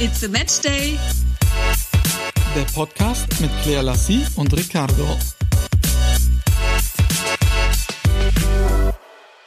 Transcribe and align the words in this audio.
It's 0.00 0.22
a 0.22 0.28
Match 0.28 0.60
Day. 0.60 0.96
Der 2.54 2.62
Podcast 2.72 3.26
mit 3.40 3.50
Claire 3.64 3.82
Lassie 3.82 4.24
und 4.36 4.56
Ricardo. 4.56 5.18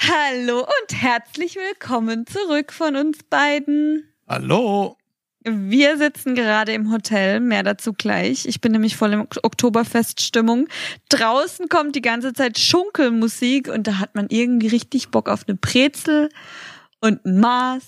Hallo 0.02 0.59
und 0.59 1.02
herzlich 1.02 1.55
willkommen 1.55 2.27
zurück 2.27 2.73
von 2.73 2.98
uns 2.98 3.20
beiden. 3.29 4.04
Hallo. 4.27 4.98
Wir 5.45 5.98
sitzen 5.98 6.36
gerade 6.36 6.73
im 6.73 6.91
Hotel, 6.91 7.39
mehr 7.39 7.63
dazu 7.63 7.93
gleich. 7.93 8.45
Ich 8.45 8.59
bin 8.59 8.73
nämlich 8.73 8.97
voll 8.97 9.13
in 9.13 9.21
Oktoberfeststimmung. 9.21 10.68
Draußen 11.07 11.70
kommt 11.70 11.95
die 11.95 12.02
ganze 12.02 12.33
Zeit 12.33 12.59
Schunkelmusik 12.59 13.70
und 13.70 13.88
da 13.88 13.99
hat 13.99 14.15
man 14.15 14.27
irgendwie 14.29 14.68
richtig 14.68 15.11
Bock 15.11 15.29
auf 15.29 15.45
eine 15.47 15.55
Brezel 15.55 16.27
und 16.99 17.26
ein 17.26 17.40
Maß. 17.40 17.86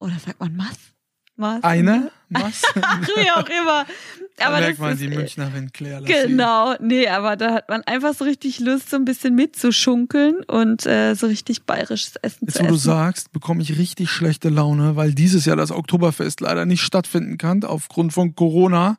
Oder 0.00 0.18
sagt 0.18 0.38
man 0.38 0.54
Maß? 0.54 0.76
Maß? 1.38 1.62
Eine? 1.64 2.10
Was? 2.30 2.62
Wie 2.74 3.30
auch 3.30 3.48
immer. 3.48 3.86
Da 4.36 4.46
Aber 4.46 4.58
merkt 4.58 4.72
das 4.72 4.78
man 4.78 4.92
ist, 4.92 5.00
die 5.00 5.08
Münchnerin 5.08 5.72
Claire 5.72 6.00
Lassie. 6.00 6.28
Genau, 6.28 6.74
nee, 6.80 7.08
aber 7.08 7.36
da 7.36 7.54
hat 7.54 7.68
man 7.68 7.82
einfach 7.84 8.14
so 8.14 8.24
richtig 8.24 8.60
Lust, 8.60 8.90
so 8.90 8.96
ein 8.96 9.04
bisschen 9.04 9.34
mitzuschunkeln 9.34 10.44
und 10.44 10.86
äh, 10.86 11.14
so 11.14 11.26
richtig 11.26 11.64
bayerisches 11.64 12.16
Essen 12.16 12.46
Jetzt, 12.46 12.58
zu 12.58 12.64
wo 12.64 12.68
du 12.68 12.74
essen. 12.74 12.84
sagst, 12.84 13.32
bekomme 13.32 13.62
ich 13.62 13.78
richtig 13.78 14.10
schlechte 14.10 14.48
Laune, 14.48 14.96
weil 14.96 15.14
dieses 15.14 15.44
Jahr 15.44 15.56
das 15.56 15.70
Oktoberfest 15.70 16.40
leider 16.40 16.66
nicht 16.66 16.82
stattfinden 16.82 17.38
kann 17.38 17.64
aufgrund 17.64 18.12
von 18.12 18.34
Corona 18.34 18.96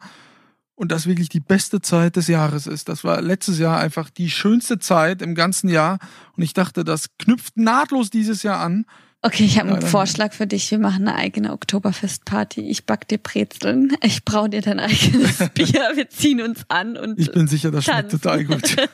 und 0.75 0.91
das 0.91 1.05
wirklich 1.07 1.29
die 1.29 1.41
beste 1.41 1.81
Zeit 1.81 2.15
des 2.15 2.27
Jahres 2.27 2.65
ist. 2.65 2.89
Das 2.89 3.03
war 3.03 3.21
letztes 3.21 3.59
Jahr 3.59 3.79
einfach 3.79 4.09
die 4.09 4.29
schönste 4.29 4.79
Zeit 4.79 5.21
im 5.21 5.35
ganzen 5.35 5.69
Jahr 5.69 5.99
und 6.35 6.43
ich 6.43 6.53
dachte, 6.53 6.83
das 6.83 7.09
knüpft 7.17 7.57
nahtlos 7.57 8.09
dieses 8.09 8.43
Jahr 8.43 8.59
an. 8.59 8.85
Okay, 9.21 9.43
ich 9.43 9.59
habe 9.59 9.73
einen. 9.73 9.81
Vorschlag 9.81 10.31
für 10.33 10.47
dich. 10.47 10.71
Wir 10.71 10.79
machen 10.79 11.05
eine 11.07 11.17
eigene 11.17 11.51
Oktoberfestparty. 11.51 12.61
Ich 12.69 12.85
back 12.85 13.07
dir 13.09 13.17
Brezeln. 13.17 13.97
Ich 14.01 14.23
brau 14.23 14.47
dir 14.47 14.61
dein 14.61 14.79
eigenes 14.79 15.37
Bier. 15.53 15.91
Wir 15.95 16.09
ziehen 16.09 16.41
uns 16.41 16.61
an 16.69 16.95
und 16.95 17.19
Ich 17.19 17.29
bin 17.31 17.47
sicher, 17.47 17.69
das 17.69 17.83
schmeckt 17.83 18.11
Tanzen. 18.11 18.21
total 18.21 18.45
gut. 18.45 18.75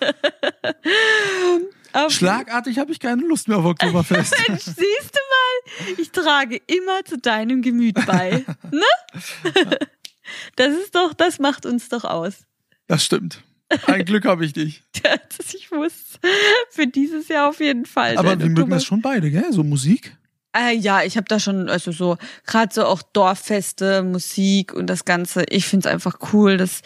auf- 1.94 2.12
Schlagartig 2.12 2.80
habe 2.80 2.92
ich 2.92 3.00
keine 3.00 3.22
Lust 3.22 3.48
mehr 3.48 3.58
auf 3.58 3.66
Oktoberfest. 3.66 4.36
Mensch, 4.48 4.64
siehst 4.64 4.78
du 4.78 5.20
mal, 5.86 5.94
ich 6.00 6.12
trage 6.12 6.60
immer 6.68 7.06
zu 7.06 7.18
deinem 7.20 7.62
Gemüt 7.62 7.96
bei. 8.08 8.44
Ne? 8.72 8.82
Das 10.56 10.74
ist 10.74 10.96
doch, 10.96 11.14
das 11.14 11.38
macht 11.40 11.66
uns 11.68 11.90
doch 11.90 12.04
aus. 12.04 12.46
Das 12.88 13.04
stimmt. 13.06 13.44
Ein 13.88 14.06
Glück 14.06 14.26
habe 14.26 14.46
ich 14.46 14.54
dich. 14.54 14.84
Das 15.38 15.54
ich 15.54 15.70
muss 15.70 15.92
für 16.72 16.88
dieses 16.88 17.28
Jahr 17.28 17.50
auf 17.50 17.60
jeden 17.60 17.86
Fall. 17.86 18.18
Aber 18.18 18.40
wir 18.40 18.50
mögen 18.50 18.70
das 18.72 18.86
schon 18.86 19.02
beide, 19.02 19.30
gell? 19.30 19.46
So 19.52 19.64
Musik. 19.64 20.16
Äh, 20.58 20.76
ja, 20.76 21.04
ich 21.04 21.18
habe 21.18 21.28
da 21.28 21.40
schon, 21.40 21.70
also 21.70 21.92
so, 21.92 22.18
gerade 22.46 22.74
so 22.74 22.86
auch 22.86 23.02
Dorffeste, 23.04 24.02
Musik 24.04 24.74
und 24.74 24.88
das 24.88 25.04
Ganze. 25.06 25.44
Ich 25.50 25.66
find's 25.66 25.86
einfach 25.86 26.18
cool. 26.34 26.58
Das 26.58 26.82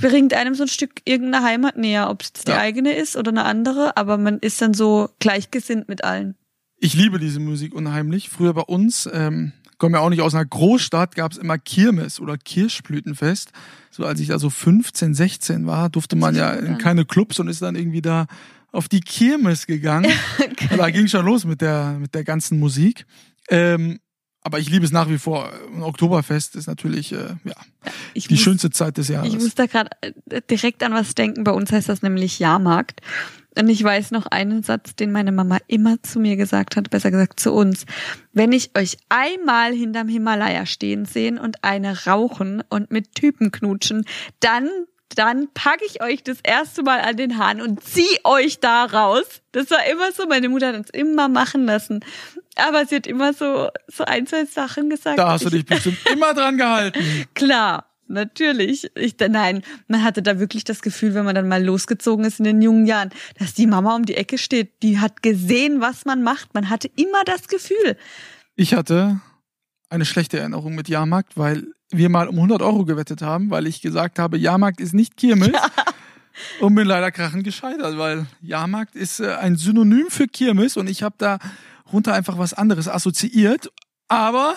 bringt 0.00 0.32
einem 0.34 0.54
so 0.54 0.62
ein 0.64 0.68
Stück 0.68 1.02
irgendeine 1.04 1.44
Heimat 1.44 1.76
näher, 1.76 2.08
ob 2.08 2.22
es 2.22 2.32
die 2.32 2.50
Ja. 2.50 2.58
eigene 2.58 2.94
ist 2.94 3.16
oder 3.16 3.30
eine 3.30 3.44
andere, 3.44 3.96
aber 3.96 4.16
man 4.18 4.38
ist 4.38 4.62
dann 4.62 4.72
so 4.74 5.10
gleichgesinnt 5.18 5.88
mit 5.88 6.04
allen. 6.04 6.36
Ich 6.78 6.94
liebe 6.94 7.18
diese 7.18 7.40
Musik 7.40 7.74
unheimlich. 7.74 8.28
Früher 8.28 8.54
bei 8.54 8.62
uns, 8.62 9.08
ähm, 9.12 9.52
kommen 9.78 9.94
ja 9.94 10.00
auch 10.00 10.10
nicht 10.10 10.22
aus 10.22 10.34
einer 10.34 10.44
Großstadt, 10.46 11.14
gab 11.14 11.32
es 11.32 11.38
immer 11.38 11.58
Kirmes 11.58 12.20
oder 12.20 12.36
Kirschblütenfest. 12.36 13.50
So 13.90 14.04
als 14.04 14.20
ich 14.20 14.28
da 14.28 14.38
so 14.38 14.50
15, 14.50 15.14
16 15.14 15.66
war, 15.66 15.88
durfte 15.90 16.16
man 16.16 16.34
ja 16.34 16.52
in 16.52 16.78
keine 16.78 17.04
Clubs 17.04 17.38
und 17.40 17.48
ist 17.48 17.62
dann 17.62 17.76
irgendwie 17.76 18.02
da 18.02 18.26
auf 18.72 18.88
die 18.88 19.00
Kirmes 19.00 19.66
gegangen. 19.66 20.10
Und 20.70 20.76
da 20.78 20.90
ging 20.90 21.08
schon 21.08 21.24
los 21.24 21.46
mit 21.46 21.62
der, 21.62 21.96
mit 21.98 22.14
der 22.14 22.24
ganzen 22.24 22.58
Musik. 22.58 23.06
Ähm, 23.48 24.00
aber 24.42 24.58
ich 24.58 24.68
liebe 24.68 24.84
es 24.84 24.92
nach 24.92 25.08
wie 25.08 25.18
vor. 25.18 25.50
Ein 25.74 25.82
Oktoberfest 25.82 26.56
ist 26.56 26.66
natürlich 26.66 27.12
äh, 27.12 27.36
ja, 27.44 27.54
Ich 28.12 28.28
die 28.28 28.34
muss, 28.34 28.42
schönste 28.42 28.70
Zeit 28.70 28.98
des 28.98 29.08
Ich 29.08 29.14
Jahres. 29.14 29.32
muss 29.34 29.54
da 29.54 29.66
gerade 29.66 29.90
direkt 30.50 30.82
an 30.82 30.92
was 30.92 31.14
denken. 31.14 31.42
Bei 31.42 31.52
uns 31.52 31.72
heißt 31.72 31.88
das 31.88 32.02
nämlich 32.02 32.38
Jahrmarkt. 32.38 33.00
Und 33.58 33.68
ich 33.68 33.82
weiß 33.82 34.10
noch 34.10 34.26
einen 34.26 34.62
Satz, 34.62 34.94
den 34.96 35.12
meine 35.12 35.32
Mama 35.32 35.58
immer 35.66 36.02
zu 36.02 36.20
mir 36.20 36.36
gesagt 36.36 36.76
hat, 36.76 36.90
besser 36.90 37.10
gesagt 37.10 37.40
zu 37.40 37.52
uns. 37.52 37.86
Wenn 38.32 38.52
ich 38.52 38.70
euch 38.76 38.98
einmal 39.08 39.72
hinterm 39.72 40.08
Himalaya 40.08 40.66
stehen 40.66 41.04
sehen 41.06 41.38
und 41.38 41.64
eine 41.64 42.04
rauchen 42.06 42.62
und 42.68 42.90
mit 42.90 43.14
Typen 43.14 43.50
knutschen, 43.52 44.04
dann 44.40 44.68
dann 45.14 45.48
packe 45.54 45.84
ich 45.86 46.02
euch 46.02 46.24
das 46.24 46.38
erste 46.42 46.82
Mal 46.82 47.00
an 47.00 47.16
den 47.16 47.38
Haaren 47.38 47.62
und 47.62 47.82
zieh 47.82 48.18
euch 48.24 48.58
da 48.58 48.84
raus. 48.84 49.22
Das 49.52 49.70
war 49.70 49.78
immer 49.90 50.10
so. 50.12 50.26
Meine 50.26 50.48
Mutter 50.48 50.66
hat 50.68 50.74
uns 50.76 50.90
immer 50.90 51.28
machen 51.28 51.64
lassen. 51.64 52.00
Aber 52.56 52.84
sie 52.86 52.96
hat 52.96 53.06
immer 53.06 53.32
so, 53.32 53.68
so 53.86 54.04
ein, 54.04 54.26
zwei 54.26 54.44
Sachen 54.46 54.90
gesagt. 54.90 55.18
da 55.18 55.30
hast 55.30 55.42
du 55.44 55.46
Ich- 55.46 55.52
dich 55.54 55.64
bestimmt 55.66 55.98
immer 56.12 56.34
dran 56.34 56.56
gehalten. 56.58 56.98
Klar, 57.34 57.86
natürlich. 58.08 58.90
Ich, 58.94 59.16
nein, 59.18 59.62
man 59.88 60.02
hatte 60.02 60.22
da 60.22 60.38
wirklich 60.38 60.64
das 60.64 60.82
Gefühl, 60.82 61.14
wenn 61.14 61.24
man 61.24 61.34
dann 61.34 61.48
mal 61.48 61.64
losgezogen 61.64 62.24
ist 62.24 62.38
in 62.38 62.44
den 62.44 62.62
jungen 62.62 62.86
Jahren, 62.86 63.10
dass 63.38 63.54
die 63.54 63.66
Mama 63.66 63.96
um 63.96 64.04
die 64.04 64.16
Ecke 64.16 64.38
steht. 64.38 64.82
Die 64.82 64.98
hat 64.98 65.22
gesehen, 65.22 65.80
was 65.80 66.04
man 66.04 66.22
macht. 66.22 66.54
Man 66.54 66.70
hatte 66.70 66.90
immer 66.96 67.24
das 67.24 67.48
Gefühl. 67.48 67.96
Ich 68.54 68.74
hatte 68.74 69.20
eine 69.88 70.04
schlechte 70.04 70.38
Erinnerung 70.38 70.74
mit 70.74 70.88
Jahrmarkt, 70.88 71.36
weil 71.36 71.66
wir 71.90 72.08
mal 72.08 72.28
um 72.28 72.36
100 72.36 72.62
Euro 72.62 72.84
gewettet 72.84 73.22
haben, 73.22 73.50
weil 73.50 73.66
ich 73.66 73.80
gesagt 73.80 74.18
habe, 74.18 74.38
Jahrmarkt 74.38 74.80
ist 74.80 74.94
nicht 74.94 75.16
Kirmes. 75.16 75.52
Und 76.60 76.74
bin 76.74 76.86
leider 76.86 77.10
krachend 77.10 77.44
gescheitert, 77.44 77.96
weil 77.96 78.26
Jahrmarkt 78.42 78.94
ist 78.94 79.20
äh, 79.20 79.34
ein 79.36 79.56
Synonym 79.56 80.08
für 80.10 80.26
Kirmes 80.26 80.76
und 80.76 80.88
ich 80.88 81.02
habe 81.02 81.14
da 81.16 81.38
runter 81.90 82.12
einfach 82.12 82.36
was 82.36 82.52
anderes 82.52 82.88
assoziiert, 82.88 83.70
aber 84.08 84.54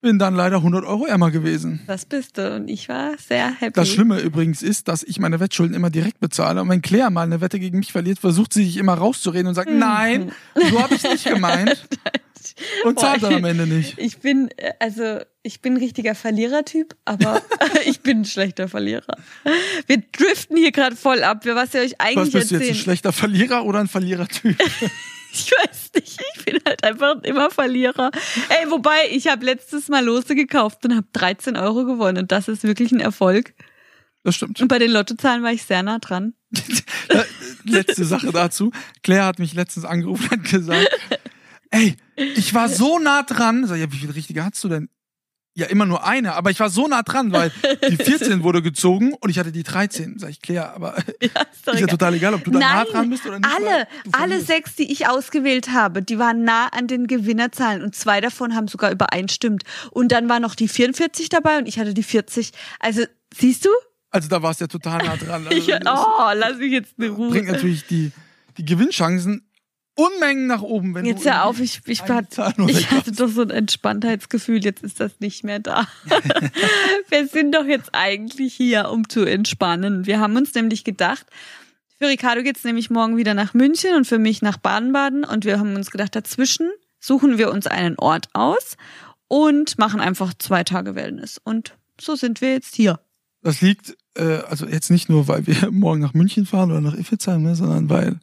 bin 0.00 0.18
dann 0.18 0.34
leider 0.34 0.56
100 0.56 0.84
Euro 0.84 1.06
ärmer 1.06 1.30
gewesen. 1.30 1.80
Das 1.86 2.04
bist 2.06 2.38
du. 2.38 2.56
Und 2.56 2.68
ich 2.68 2.88
war 2.88 3.12
sehr 3.18 3.52
happy. 3.52 3.72
Das 3.74 3.88
Schlimme 3.90 4.18
übrigens 4.20 4.62
ist, 4.62 4.88
dass 4.88 5.02
ich 5.02 5.18
meine 5.18 5.40
Wettschulden 5.40 5.74
immer 5.76 5.90
direkt 5.90 6.20
bezahle. 6.20 6.62
Und 6.62 6.68
wenn 6.70 6.82
Claire 6.82 7.10
mal 7.10 7.22
eine 7.22 7.40
Wette 7.40 7.58
gegen 7.60 7.78
mich 7.78 7.92
verliert, 7.92 8.18
versucht 8.18 8.52
sie 8.54 8.64
sich 8.64 8.76
immer 8.78 8.94
rauszureden 8.94 9.48
und 9.48 9.54
sagt, 9.54 9.70
Mhm. 9.70 9.78
nein, 9.78 10.32
so 10.54 10.80
habe 10.82 10.94
ich 10.94 11.02
nicht 11.02 11.24
gemeint. 11.24 11.86
Und 12.84 12.98
zahlt 12.98 13.22
dann 13.22 13.34
am 13.34 13.44
Ende 13.44 13.66
nicht. 13.66 13.98
Ich 13.98 14.18
bin, 14.18 14.48
also, 14.80 15.18
ich 15.42 15.60
bin 15.60 15.74
ein 15.74 15.76
richtiger 15.76 16.14
Verlierertyp, 16.14 16.94
aber 17.04 17.40
ich 17.84 18.00
bin 18.00 18.20
ein 18.20 18.24
schlechter 18.24 18.66
Verlierer. 18.68 19.16
Wir 19.86 19.98
driften 20.12 20.56
hier 20.56 20.72
gerade 20.72 20.96
voll 20.96 21.22
ab. 21.22 21.44
Was 21.44 21.74
wir 21.74 21.82
euch 21.82 21.92
Was 21.92 22.00
eigentlich 22.00 22.32
bist 22.32 22.34
du 22.34 22.38
jetzt, 22.38 22.52
ein 22.52 22.60
erzählen. 22.60 22.74
schlechter 22.76 23.12
Verlierer 23.12 23.64
oder 23.64 23.78
ein 23.80 23.88
Verlierertyp? 23.88 24.56
Ich 25.32 25.52
weiß 25.52 25.90
nicht, 25.94 26.20
ich 26.34 26.44
bin 26.44 26.58
halt 26.66 26.82
einfach 26.84 27.22
immer 27.22 27.50
Verlierer. 27.50 28.10
Ey, 28.48 28.70
wobei, 28.70 28.96
ich 29.10 29.28
habe 29.28 29.44
letztes 29.44 29.88
Mal 29.88 30.04
Lose 30.04 30.34
gekauft 30.34 30.84
und 30.84 30.94
habe 30.94 31.06
13 31.12 31.56
Euro 31.56 31.84
gewonnen 31.84 32.18
und 32.18 32.32
das 32.32 32.48
ist 32.48 32.64
wirklich 32.64 32.92
ein 32.92 33.00
Erfolg. 33.00 33.54
Das 34.22 34.34
stimmt. 34.34 34.60
Und 34.60 34.68
bei 34.68 34.78
den 34.78 34.90
Lottozahlen 34.90 35.42
war 35.42 35.52
ich 35.52 35.62
sehr 35.62 35.82
nah 35.82 35.98
dran. 35.98 36.34
Äh, 37.08 37.24
Letzte 37.64 38.04
Sache 38.04 38.30
dazu. 38.30 38.70
Claire 39.02 39.24
hat 39.24 39.40
mich 39.40 39.52
letztens 39.54 39.84
angerufen 39.84 40.28
und 40.30 40.44
gesagt, 40.44 40.88
ey, 41.72 41.96
ich 42.14 42.54
war 42.54 42.68
so 42.68 43.00
nah 43.00 43.24
dran. 43.24 43.66
Sag, 43.66 43.76
ich, 43.76 43.82
ja, 43.82 43.92
wie 43.92 43.96
viele 43.96 44.14
richtige 44.14 44.44
hast 44.44 44.62
du 44.62 44.68
denn? 44.68 44.88
Ja, 45.54 45.66
immer 45.66 45.84
nur 45.84 46.04
eine, 46.06 46.34
aber 46.34 46.50
ich 46.52 46.60
war 46.60 46.70
so 46.70 46.86
nah 46.86 47.02
dran, 47.02 47.32
weil 47.32 47.50
die 47.90 47.96
14 47.96 48.44
wurde 48.44 48.62
gezogen 48.62 49.14
und 49.14 49.30
ich 49.30 49.38
hatte 49.38 49.50
die 49.50 49.64
13. 49.64 50.18
Sag 50.18 50.30
ich, 50.30 50.40
Claire, 50.40 50.72
aber 50.74 50.96
Ja, 51.20 51.42
ist 51.72 51.80
ja 51.80 51.86
total 51.88 52.14
egal, 52.14 52.34
ob 52.34 52.44
du 52.44 52.52
da 52.52 52.58
nah 52.60 52.84
dran 52.84 53.10
bist 53.10 53.26
oder 53.26 53.40
nicht. 53.40 53.48
alle, 53.52 53.88
alle 54.12 54.40
sechs, 54.40 54.76
die 54.76 54.90
ich 54.92 55.08
ausgewählt 55.08 55.70
habe, 55.72 56.02
die 56.02 56.18
waren 56.20 56.44
nah 56.44 56.68
an 56.68 56.86
den 56.86 57.08
Gewinnerzahlen 57.08 57.82
und 57.82 57.96
zwei 57.96 58.20
davon 58.20 58.54
haben 58.54 58.68
sogar 58.68 58.92
übereinstimmt. 58.92 59.64
Und 59.90 60.12
dann 60.12 60.28
war 60.28 60.38
noch 60.38 60.54
die 60.54 60.68
44 60.68 61.28
dabei 61.28 61.58
und 61.58 61.66
ich 61.66 61.78
hatte 61.80 61.94
die 61.94 62.04
40. 62.04 62.52
Also, 62.78 63.02
siehst 63.34 63.64
du? 63.64 63.70
Also 64.12 64.28
da 64.28 64.42
warst 64.42 64.60
du 64.60 64.64
ja 64.64 64.68
total 64.68 65.04
nah 65.04 65.16
dran. 65.16 65.46
Also, 65.50 65.56
Ich, 65.56 65.68
oh, 65.68 66.30
lass 66.34 66.58
mich 66.58 66.72
jetzt 66.72 66.94
eine 66.98 67.10
Ruhe. 67.10 67.30
bringt 67.30 67.48
natürlich 67.48 67.86
die, 67.86 68.12
die 68.56 68.64
Gewinnchancen 68.64 69.44
Unmengen 70.00 70.46
nach 70.46 70.62
oben, 70.62 70.94
wenn 70.94 71.04
Jetzt 71.04 71.26
hör 71.26 71.44
auf, 71.44 71.60
ich, 71.60 71.80
ich, 71.86 72.02
eine 72.02 72.14
hat, 72.14 72.32
Zahl 72.32 72.54
nur 72.56 72.70
ich 72.70 72.90
hatte 72.90 73.12
doch 73.12 73.28
so 73.28 73.42
ein 73.42 73.50
Entspanntheitsgefühl, 73.50 74.64
jetzt 74.64 74.82
ist 74.82 74.98
das 74.98 75.12
nicht 75.20 75.44
mehr 75.44 75.58
da. 75.58 75.86
Wir 77.08 77.26
sind 77.26 77.54
doch 77.54 77.66
jetzt 77.66 77.90
eigentlich 77.92 78.54
hier, 78.54 78.88
um 78.90 79.08
zu 79.08 79.24
entspannen. 79.24 80.06
Wir 80.06 80.18
haben 80.20 80.36
uns 80.36 80.54
nämlich 80.54 80.84
gedacht, 80.84 81.26
für 81.98 82.08
Ricardo 82.08 82.42
geht's 82.42 82.64
nämlich 82.64 82.88
morgen 82.88 83.18
wieder 83.18 83.34
nach 83.34 83.52
München 83.52 83.94
und 83.94 84.06
für 84.06 84.18
mich 84.18 84.40
nach 84.40 84.56
Baden-Baden 84.56 85.24
und 85.24 85.44
wir 85.44 85.58
haben 85.58 85.76
uns 85.76 85.90
gedacht, 85.90 86.16
dazwischen 86.16 86.70
suchen 86.98 87.36
wir 87.36 87.52
uns 87.52 87.66
einen 87.66 87.98
Ort 87.98 88.28
aus 88.32 88.78
und 89.28 89.78
machen 89.78 90.00
einfach 90.00 90.32
zwei 90.38 90.64
Tage 90.64 90.94
Wellness. 90.94 91.38
Und 91.44 91.76
so 92.00 92.14
sind 92.14 92.40
wir 92.40 92.52
jetzt 92.52 92.74
hier. 92.74 93.00
Das 93.42 93.60
liegt, 93.60 93.96
äh, 94.16 94.38
also 94.48 94.66
jetzt 94.66 94.90
nicht 94.90 95.08
nur, 95.08 95.28
weil 95.28 95.46
wir 95.46 95.70
morgen 95.70 96.00
nach 96.00 96.14
München 96.14 96.46
fahren 96.46 96.70
oder 96.70 96.80
nach 96.80 96.94
Iffezheim, 96.94 97.42
ne, 97.42 97.54
sondern 97.54 97.90
weil 97.90 98.18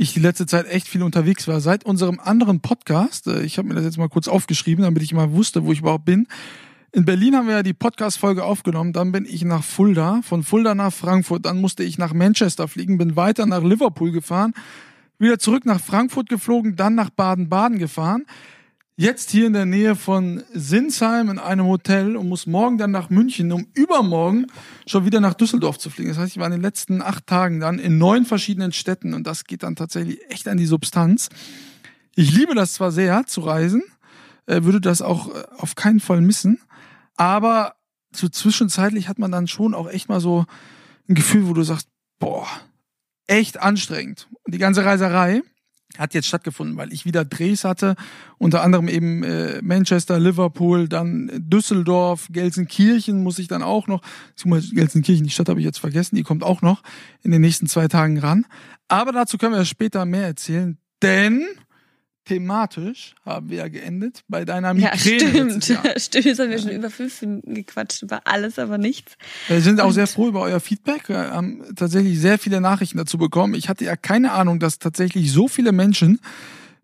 ich 0.00 0.14
die 0.14 0.20
letzte 0.20 0.46
Zeit 0.46 0.68
echt 0.68 0.86
viel 0.86 1.02
unterwegs 1.02 1.48
war. 1.48 1.60
Seit 1.60 1.84
unserem 1.84 2.20
anderen 2.20 2.60
Podcast, 2.60 3.26
äh, 3.26 3.42
ich 3.42 3.58
habe 3.58 3.66
mir 3.66 3.74
das 3.74 3.84
jetzt 3.84 3.98
mal 3.98 4.08
kurz 4.08 4.28
aufgeschrieben, 4.28 4.84
damit 4.84 5.02
ich 5.02 5.12
mal 5.12 5.32
wusste, 5.32 5.64
wo 5.64 5.72
ich 5.72 5.80
überhaupt 5.80 6.04
bin. 6.04 6.28
In 6.92 7.04
Berlin 7.04 7.34
haben 7.34 7.48
wir 7.48 7.56
ja 7.56 7.62
die 7.64 7.74
Podcast-Folge 7.74 8.44
aufgenommen, 8.44 8.92
dann 8.92 9.10
bin 9.10 9.26
ich 9.28 9.44
nach 9.44 9.64
Fulda, 9.64 10.20
von 10.22 10.44
Fulda 10.44 10.76
nach 10.76 10.92
Frankfurt, 10.92 11.44
dann 11.44 11.60
musste 11.60 11.82
ich 11.82 11.98
nach 11.98 12.14
Manchester 12.14 12.68
fliegen, 12.68 12.96
bin 12.96 13.16
weiter 13.16 13.44
nach 13.44 13.62
Liverpool 13.62 14.12
gefahren, 14.12 14.54
wieder 15.18 15.40
zurück 15.40 15.66
nach 15.66 15.80
Frankfurt 15.80 16.28
geflogen, 16.28 16.76
dann 16.76 16.94
nach 16.94 17.10
Baden-Baden 17.10 17.78
gefahren. 17.78 18.24
Jetzt 18.98 19.30
hier 19.30 19.46
in 19.46 19.52
der 19.52 19.64
Nähe 19.64 19.94
von 19.94 20.42
Sinsheim 20.52 21.30
in 21.30 21.38
einem 21.38 21.66
Hotel 21.66 22.16
und 22.16 22.28
muss 22.28 22.48
morgen 22.48 22.78
dann 22.78 22.90
nach 22.90 23.10
München, 23.10 23.52
um 23.52 23.68
übermorgen 23.72 24.48
schon 24.88 25.04
wieder 25.04 25.20
nach 25.20 25.34
Düsseldorf 25.34 25.78
zu 25.78 25.88
fliegen. 25.88 26.08
Das 26.08 26.18
heißt, 26.18 26.32
ich 26.32 26.38
war 26.38 26.46
in 26.46 26.52
den 26.52 26.60
letzten 26.60 27.00
acht 27.00 27.28
Tagen 27.28 27.60
dann 27.60 27.78
in 27.78 27.96
neun 27.96 28.24
verschiedenen 28.24 28.72
Städten 28.72 29.14
und 29.14 29.24
das 29.24 29.44
geht 29.44 29.62
dann 29.62 29.76
tatsächlich 29.76 30.18
echt 30.30 30.48
an 30.48 30.56
die 30.56 30.66
Substanz. 30.66 31.28
Ich 32.16 32.34
liebe 32.36 32.56
das 32.56 32.72
zwar 32.74 32.90
sehr 32.90 33.24
zu 33.24 33.42
reisen, 33.42 33.84
äh, 34.46 34.64
würde 34.64 34.80
das 34.80 35.00
auch 35.00 35.32
äh, 35.32 35.44
auf 35.58 35.76
keinen 35.76 36.00
Fall 36.00 36.20
missen, 36.20 36.58
aber 37.16 37.76
so 38.10 38.28
zwischenzeitlich 38.28 39.08
hat 39.08 39.20
man 39.20 39.30
dann 39.30 39.46
schon 39.46 39.74
auch 39.74 39.88
echt 39.88 40.08
mal 40.08 40.20
so 40.20 40.44
ein 41.08 41.14
Gefühl, 41.14 41.46
wo 41.46 41.52
du 41.52 41.62
sagst, 41.62 41.86
boah, 42.18 42.48
echt 43.28 43.62
anstrengend. 43.62 44.28
Die 44.48 44.58
ganze 44.58 44.84
Reiserei 44.84 45.42
hat 45.98 46.14
jetzt 46.14 46.28
stattgefunden, 46.28 46.76
weil 46.76 46.92
ich 46.92 47.04
wieder 47.04 47.24
Drehs 47.24 47.64
hatte, 47.64 47.96
unter 48.38 48.62
anderem 48.62 48.88
eben 48.88 49.22
äh, 49.24 49.60
Manchester, 49.62 50.18
Liverpool, 50.18 50.88
dann 50.88 51.30
Düsseldorf, 51.34 52.28
Gelsenkirchen 52.30 53.22
muss 53.22 53.38
ich 53.38 53.48
dann 53.48 53.62
auch 53.62 53.86
noch, 53.86 54.02
Gelsenkirchen, 54.44 55.24
die 55.24 55.30
Stadt 55.30 55.48
habe 55.48 55.60
ich 55.60 55.66
jetzt 55.66 55.78
vergessen, 55.78 56.16
die 56.16 56.22
kommt 56.22 56.44
auch 56.44 56.62
noch 56.62 56.82
in 57.22 57.30
den 57.30 57.40
nächsten 57.40 57.66
zwei 57.66 57.88
Tagen 57.88 58.18
ran. 58.18 58.46
Aber 58.88 59.12
dazu 59.12 59.36
können 59.38 59.54
wir 59.54 59.64
später 59.64 60.04
mehr 60.04 60.26
erzählen, 60.26 60.78
denn 61.02 61.44
thematisch 62.28 63.14
haben 63.24 63.50
wir 63.50 63.58
ja 63.58 63.68
geendet 63.68 64.22
bei 64.28 64.44
deiner 64.44 64.74
Migräne. 64.74 64.92
Ja, 64.92 65.60
stimmt. 65.60 65.64
stimmt, 65.96 66.24
jetzt 66.26 66.38
haben 66.38 66.50
wir 66.50 66.58
schon 66.58 66.70
über 66.70 66.90
fünf 66.90 67.20
Minuten 67.22 67.54
gequatscht, 67.54 68.02
über 68.02 68.20
alles, 68.26 68.58
aber 68.58 68.78
nichts. 68.78 69.14
Wir 69.48 69.60
sind 69.60 69.80
auch 69.80 69.92
sehr 69.92 70.06
froh 70.06 70.28
über 70.28 70.42
euer 70.42 70.60
Feedback. 70.60 71.08
Wir 71.08 71.30
haben 71.30 71.62
tatsächlich 71.74 72.20
sehr 72.20 72.38
viele 72.38 72.60
Nachrichten 72.60 72.98
dazu 72.98 73.18
bekommen. 73.18 73.54
Ich 73.54 73.68
hatte 73.68 73.84
ja 73.84 73.96
keine 73.96 74.32
Ahnung, 74.32 74.60
dass 74.60 74.78
tatsächlich 74.78 75.32
so 75.32 75.48
viele 75.48 75.72
Menschen 75.72 76.20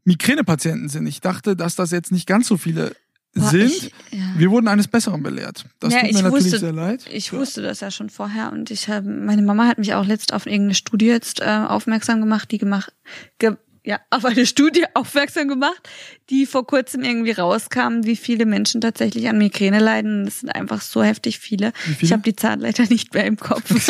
Migränepatienten 0.04 0.88
sind. 0.88 1.06
Ich 1.06 1.20
dachte, 1.20 1.56
dass 1.56 1.76
das 1.76 1.90
jetzt 1.90 2.12
nicht 2.12 2.26
ganz 2.26 2.48
so 2.48 2.56
viele 2.56 2.94
Boah, 3.34 3.50
sind. 3.50 3.70
Ich, 3.70 3.92
ja. 4.10 4.20
Wir 4.36 4.50
wurden 4.50 4.68
eines 4.68 4.88
Besseren 4.88 5.22
belehrt. 5.22 5.64
Das 5.80 5.92
ja, 5.92 6.00
tut 6.00 6.12
mir 6.12 6.22
natürlich 6.22 6.44
wusste, 6.44 6.58
sehr 6.58 6.72
leid. 6.72 7.04
Ich 7.10 7.32
ja. 7.32 7.38
wusste 7.38 7.62
das 7.62 7.80
ja 7.80 7.90
schon 7.90 8.10
vorher 8.10 8.52
und 8.52 8.70
ich 8.70 8.88
habe, 8.88 9.08
meine 9.08 9.42
Mama 9.42 9.66
hat 9.66 9.78
mich 9.78 9.94
auch 9.94 10.06
letzt 10.06 10.32
auf 10.32 10.46
irgendeine 10.46 10.74
Studie 10.74 11.06
jetzt 11.06 11.40
äh, 11.40 11.44
aufmerksam 11.44 12.20
gemacht, 12.20 12.50
die 12.50 12.58
gemacht, 12.58 12.92
ge, 13.38 13.56
ja, 13.84 14.00
auf 14.08 14.24
eine 14.24 14.46
Studie 14.46 14.84
aufmerksam 14.94 15.46
gemacht, 15.46 15.88
die 16.30 16.46
vor 16.46 16.66
kurzem 16.66 17.02
irgendwie 17.02 17.32
rauskam, 17.32 18.04
wie 18.04 18.16
viele 18.16 18.46
Menschen 18.46 18.80
tatsächlich 18.80 19.28
an 19.28 19.36
Migräne 19.36 19.78
leiden. 19.78 20.24
Das 20.24 20.40
sind 20.40 20.48
einfach 20.48 20.80
so 20.80 21.02
heftig 21.02 21.38
viele. 21.38 21.72
viele? 21.76 21.96
Ich 22.00 22.12
habe 22.12 22.22
die 22.22 22.34
Zahl 22.34 22.60
leider 22.60 22.84
nicht 22.84 23.12
mehr 23.12 23.26
im 23.26 23.36
Kopf. 23.36 23.68
das 23.68 23.88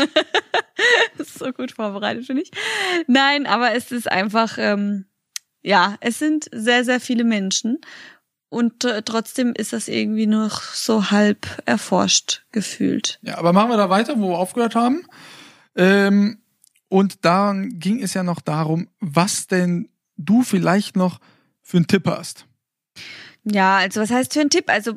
ist 1.28 1.38
so 1.38 1.52
gut 1.52 1.72
vorbereitet, 1.72 2.26
finde 2.26 2.42
ich. 2.42 2.50
Nein, 3.06 3.46
aber 3.46 3.74
es 3.74 3.92
ist 3.92 4.10
einfach, 4.10 4.58
ähm, 4.58 5.06
ja, 5.62 5.96
es 6.00 6.18
sind 6.18 6.46
sehr, 6.52 6.84
sehr 6.84 6.98
viele 6.98 7.22
Menschen. 7.22 7.78
Und 8.48 8.84
äh, 8.84 9.02
trotzdem 9.02 9.52
ist 9.56 9.72
das 9.72 9.86
irgendwie 9.88 10.26
nur 10.26 10.50
so 10.72 11.10
halb 11.12 11.46
erforscht 11.66 12.44
gefühlt. 12.50 13.20
Ja, 13.22 13.38
aber 13.38 13.52
machen 13.52 13.70
wir 13.70 13.76
da 13.76 13.90
weiter, 13.90 14.18
wo 14.18 14.30
wir 14.30 14.38
aufgehört 14.38 14.74
haben. 14.74 15.06
Ähm 15.76 16.38
und 16.94 17.24
dann 17.24 17.80
ging 17.80 18.00
es 18.00 18.14
ja 18.14 18.22
noch 18.22 18.40
darum, 18.40 18.86
was 19.00 19.48
denn 19.48 19.88
du 20.16 20.44
vielleicht 20.44 20.94
noch 20.94 21.18
für 21.60 21.78
einen 21.78 21.88
Tipp 21.88 22.06
hast. 22.06 22.46
Ja, 23.42 23.78
also 23.78 24.00
was 24.00 24.12
heißt 24.12 24.32
für 24.32 24.42
einen 24.42 24.50
Tipp? 24.50 24.66
Also 24.68 24.96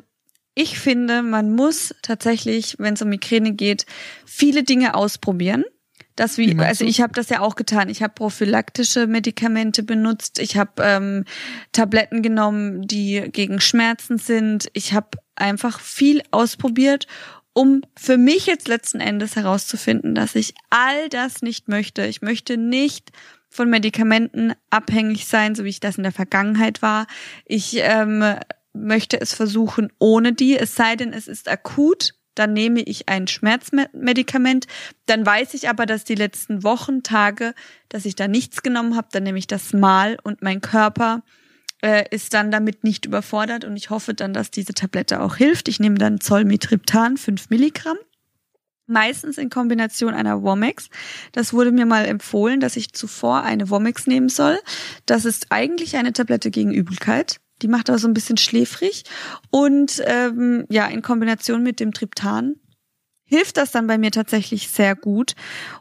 ich 0.54 0.78
finde, 0.78 1.24
man 1.24 1.56
muss 1.56 1.92
tatsächlich, 2.02 2.76
wenn 2.78 2.94
es 2.94 3.02
um 3.02 3.08
Migräne 3.08 3.52
geht, 3.52 3.84
viele 4.24 4.62
Dinge 4.62 4.94
ausprobieren. 4.94 5.64
Das 6.14 6.38
wie, 6.38 6.56
also 6.60 6.84
ich 6.84 7.00
habe 7.00 7.14
das 7.14 7.30
ja 7.30 7.40
auch 7.40 7.56
getan. 7.56 7.88
Ich 7.88 8.00
habe 8.00 8.14
prophylaktische 8.14 9.08
Medikamente 9.08 9.82
benutzt. 9.82 10.38
Ich 10.38 10.56
habe 10.56 10.80
ähm, 10.80 11.24
Tabletten 11.72 12.22
genommen, 12.22 12.86
die 12.86 13.28
gegen 13.32 13.60
Schmerzen 13.60 14.18
sind. 14.18 14.68
Ich 14.72 14.92
habe 14.92 15.18
einfach 15.34 15.80
viel 15.80 16.22
ausprobiert 16.30 17.08
um 17.58 17.82
für 17.96 18.18
mich 18.18 18.46
jetzt 18.46 18.68
letzten 18.68 19.00
Endes 19.00 19.34
herauszufinden, 19.34 20.14
dass 20.14 20.36
ich 20.36 20.54
all 20.70 21.08
das 21.08 21.42
nicht 21.42 21.66
möchte. 21.66 22.06
Ich 22.06 22.22
möchte 22.22 22.56
nicht 22.56 23.10
von 23.48 23.68
Medikamenten 23.68 24.52
abhängig 24.70 25.26
sein, 25.26 25.56
so 25.56 25.64
wie 25.64 25.70
ich 25.70 25.80
das 25.80 25.96
in 25.96 26.04
der 26.04 26.12
Vergangenheit 26.12 26.82
war. 26.82 27.08
Ich 27.46 27.78
ähm, 27.78 28.22
möchte 28.72 29.20
es 29.20 29.34
versuchen 29.34 29.92
ohne 29.98 30.32
die, 30.32 30.56
es 30.56 30.76
sei 30.76 30.94
denn, 30.94 31.12
es 31.12 31.26
ist 31.26 31.48
akut. 31.48 32.14
Dann 32.36 32.52
nehme 32.52 32.80
ich 32.80 33.08
ein 33.08 33.26
Schmerzmedikament. 33.26 34.68
Dann 35.06 35.26
weiß 35.26 35.54
ich 35.54 35.68
aber, 35.68 35.84
dass 35.84 36.04
die 36.04 36.14
letzten 36.14 36.62
Wochen, 36.62 37.02
Tage, 37.02 37.54
dass 37.88 38.04
ich 38.04 38.14
da 38.14 38.28
nichts 38.28 38.62
genommen 38.62 38.94
habe. 38.94 39.08
Dann 39.10 39.24
nehme 39.24 39.38
ich 39.40 39.48
das 39.48 39.72
mal 39.72 40.16
und 40.22 40.42
mein 40.42 40.60
Körper 40.60 41.24
äh, 41.82 42.04
ist 42.10 42.34
dann 42.34 42.50
damit 42.50 42.84
nicht 42.84 43.06
überfordert 43.06 43.64
und 43.64 43.76
ich 43.76 43.90
hoffe 43.90 44.14
dann, 44.14 44.32
dass 44.32 44.50
diese 44.50 44.74
Tablette 44.74 45.20
auch 45.20 45.36
hilft. 45.36 45.68
Ich 45.68 45.80
nehme 45.80 45.98
dann 45.98 46.20
Zolmitriptan, 46.20 47.16
5 47.16 47.50
Milligramm. 47.50 47.96
Meistens 48.86 49.36
in 49.36 49.50
Kombination 49.50 50.14
einer 50.14 50.42
Womex. 50.42 50.88
Das 51.32 51.52
wurde 51.52 51.72
mir 51.72 51.84
mal 51.84 52.06
empfohlen, 52.06 52.58
dass 52.58 52.76
ich 52.76 52.94
zuvor 52.94 53.42
eine 53.42 53.68
Womex 53.68 54.06
nehmen 54.06 54.30
soll. 54.30 54.58
Das 55.04 55.26
ist 55.26 55.48
eigentlich 55.50 55.96
eine 55.96 56.14
Tablette 56.14 56.50
gegen 56.50 56.72
Übelkeit. 56.72 57.38
Die 57.60 57.68
macht 57.68 57.90
aber 57.90 57.98
so 57.98 58.08
ein 58.08 58.14
bisschen 58.14 58.38
schläfrig. 58.38 59.04
Und 59.50 60.02
ähm, 60.06 60.64
ja, 60.70 60.86
in 60.86 61.02
Kombination 61.02 61.62
mit 61.62 61.80
dem 61.80 61.92
Triptan 61.92 62.56
hilft 63.28 63.58
das 63.58 63.70
dann 63.70 63.86
bei 63.86 63.98
mir 63.98 64.10
tatsächlich 64.10 64.68
sehr 64.68 64.96
gut. 64.96 65.34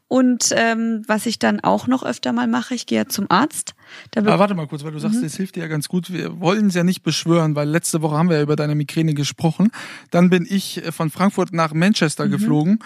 Und 0.08 0.54
ähm, 0.56 1.04
was 1.08 1.26
ich 1.26 1.40
dann 1.40 1.60
auch 1.62 1.88
noch 1.88 2.04
öfter 2.04 2.34
mal 2.34 2.48
mache, 2.48 2.76
ich 2.76 2.86
gehe 2.86 3.00
ja 3.00 3.08
zum 3.08 3.26
Arzt. 3.30 3.74
Aber 4.16 4.38
warte 4.38 4.54
mal 4.54 4.68
kurz, 4.68 4.84
weil 4.84 4.92
du 4.92 5.00
sagst, 5.00 5.18
mhm. 5.18 5.24
das 5.24 5.36
hilft 5.36 5.56
dir 5.56 5.62
ja 5.62 5.68
ganz 5.68 5.88
gut. 5.88 6.12
Wir 6.12 6.40
wollen 6.40 6.68
es 6.68 6.76
ja 6.76 6.84
nicht 6.84 7.04
beschwören, 7.04 7.56
weil 7.56 7.68
letzte 7.68 8.02
Woche 8.02 8.16
haben 8.16 8.30
wir 8.30 8.38
ja 8.38 8.44
über 8.44 8.56
deine 8.56 8.76
Migräne 8.76 9.14
gesprochen. 9.14 9.72
Dann 10.12 10.30
bin 10.30 10.46
ich 10.48 10.86
äh, 10.86 10.92
von 10.92 11.10
Frankfurt 11.10 11.54
nach 11.54 11.74
Manchester 11.74 12.26
mhm. 12.26 12.32
geflogen. 12.32 12.80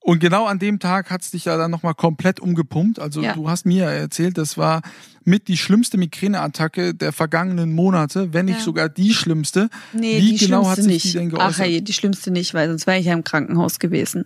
Und 0.00 0.20
genau 0.20 0.46
an 0.46 0.58
dem 0.58 0.78
Tag 0.78 1.10
hat's 1.10 1.32
dich 1.32 1.44
ja 1.44 1.58
dann 1.58 1.70
nochmal 1.70 1.94
komplett 1.94 2.40
umgepumpt. 2.40 2.98
Also 2.98 3.20
ja. 3.20 3.34
du 3.34 3.50
hast 3.50 3.66
mir 3.66 3.84
ja 3.84 3.90
erzählt, 3.90 4.38
das 4.38 4.56
war 4.56 4.80
mit 5.28 5.48
die 5.48 5.56
schlimmste 5.56 5.98
Migräneattacke 5.98 6.94
der 6.94 7.12
vergangenen 7.12 7.74
Monate, 7.74 8.32
wenn 8.32 8.46
nicht 8.46 8.60
ja. 8.60 8.64
sogar 8.64 8.88
die 8.88 9.12
schlimmste. 9.12 9.68
Nee, 9.92 10.20
Wie 10.20 10.32
die 10.32 10.46
genau 10.46 10.68
hat 10.68 10.76
sich 10.76 10.86
nicht. 10.86 11.04
die 11.04 11.12
denn 11.12 11.28
geäußert? 11.28 11.52
Ach 11.54 11.58
hey, 11.58 11.82
die 11.82 11.92
schlimmste 11.92 12.30
nicht, 12.30 12.54
weil 12.54 12.68
sonst 12.68 12.86
wäre 12.86 12.98
ich 12.98 13.06
ja 13.06 13.12
im 13.12 13.24
Krankenhaus 13.24 13.78
gewesen. 13.78 14.24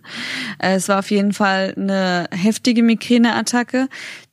Äh, 0.59 0.75
es 0.75 0.87
war 0.87 0.99
auf 0.99 1.11
jeden 1.11 1.33
Fall 1.33 1.73
eine 1.75 2.27
heftige 2.31 2.83
Migräneattacke. 2.83 3.89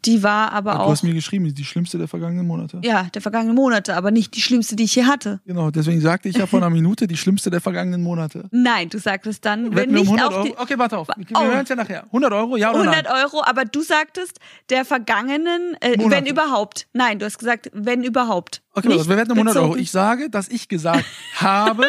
Die 0.06 0.22
war 0.22 0.52
aber 0.52 0.72
ja, 0.72 0.80
auch. 0.80 0.86
Du 0.86 0.92
hast 0.92 1.02
mir 1.02 1.12
geschrieben, 1.12 1.52
die 1.52 1.64
schlimmste 1.64 1.98
der 1.98 2.08
vergangenen 2.08 2.46
Monate. 2.46 2.80
Ja, 2.82 3.08
der 3.12 3.20
vergangenen 3.20 3.54
Monate, 3.54 3.94
aber 3.96 4.10
nicht 4.10 4.34
die 4.34 4.40
schlimmste, 4.40 4.76
die 4.76 4.84
ich 4.84 4.92
hier 4.92 5.06
hatte. 5.06 5.40
Genau, 5.44 5.70
deswegen 5.70 6.00
sagte 6.00 6.28
ich 6.28 6.36
ja 6.36 6.46
vor 6.46 6.60
einer 6.60 6.70
Minute 6.70 7.06
die 7.06 7.18
schlimmste 7.18 7.50
der 7.50 7.60
vergangenen 7.60 8.02
Monate. 8.02 8.48
Nein, 8.50 8.88
du 8.88 8.98
sagtest 8.98 9.44
dann, 9.44 9.74
wenn 9.74 9.90
nicht 9.90 10.08
um 10.08 10.18
auch 10.18 10.44
die. 10.44 10.56
Okay, 10.56 10.78
warte 10.78 10.96
auf. 10.96 11.08
Wir 11.08 11.26
oh. 11.34 11.42
hören 11.42 11.64
es 11.64 11.68
ja 11.68 11.76
nachher. 11.76 12.04
100 12.04 12.32
Euro, 12.32 12.56
ja 12.56 12.70
oder 12.70 12.80
100 12.80 13.04
nein? 13.04 13.12
Euro, 13.22 13.42
aber 13.44 13.66
du 13.66 13.82
sagtest 13.82 14.40
der 14.70 14.86
vergangenen, 14.86 15.76
äh, 15.80 15.96
wenn 15.98 16.24
überhaupt. 16.24 16.59
Nein, 16.92 17.18
du 17.18 17.26
hast 17.26 17.38
gesagt, 17.38 17.70
wenn 17.72 18.02
überhaupt. 18.02 18.62
Okay, 18.74 18.88
nicht 18.88 19.08
wir 19.08 19.16
wetten 19.16 19.32
um 19.32 19.38
100 19.38 19.56
Euro. 19.56 19.76
Ich 19.76 19.90
sage, 19.90 20.30
dass 20.30 20.48
ich 20.48 20.68
gesagt 20.68 21.04
habe, 21.36 21.84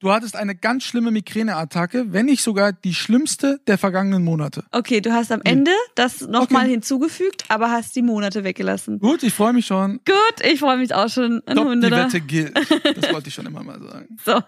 du 0.00 0.12
hattest 0.12 0.36
eine 0.36 0.54
ganz 0.54 0.84
schlimme 0.84 1.10
Migräneattacke, 1.10 2.12
wenn 2.12 2.26
nicht 2.26 2.42
sogar 2.42 2.72
die 2.72 2.94
schlimmste 2.94 3.60
der 3.66 3.78
vergangenen 3.78 4.24
Monate. 4.24 4.64
Okay, 4.70 5.00
du 5.00 5.12
hast 5.12 5.32
am 5.32 5.40
Ende 5.42 5.72
das 5.94 6.20
nochmal 6.20 6.64
okay. 6.64 6.72
hinzugefügt, 6.72 7.44
aber 7.48 7.70
hast 7.70 7.96
die 7.96 8.02
Monate 8.02 8.44
weggelassen. 8.44 8.98
Gut, 8.98 9.22
ich 9.22 9.32
freue 9.32 9.52
mich 9.52 9.66
schon. 9.66 10.00
Gut, 10.04 10.44
ich 10.44 10.60
freue 10.60 10.76
mich 10.76 10.94
auch 10.94 11.08
schon. 11.08 11.42
Top, 11.46 11.72
die 11.72 11.90
Wette 11.90 12.20
gilt. 12.20 12.54
Das 12.94 13.12
wollte 13.12 13.28
ich 13.28 13.34
schon 13.34 13.46
immer 13.46 13.62
mal 13.62 13.80
sagen. 13.80 14.16
So, 14.24 14.40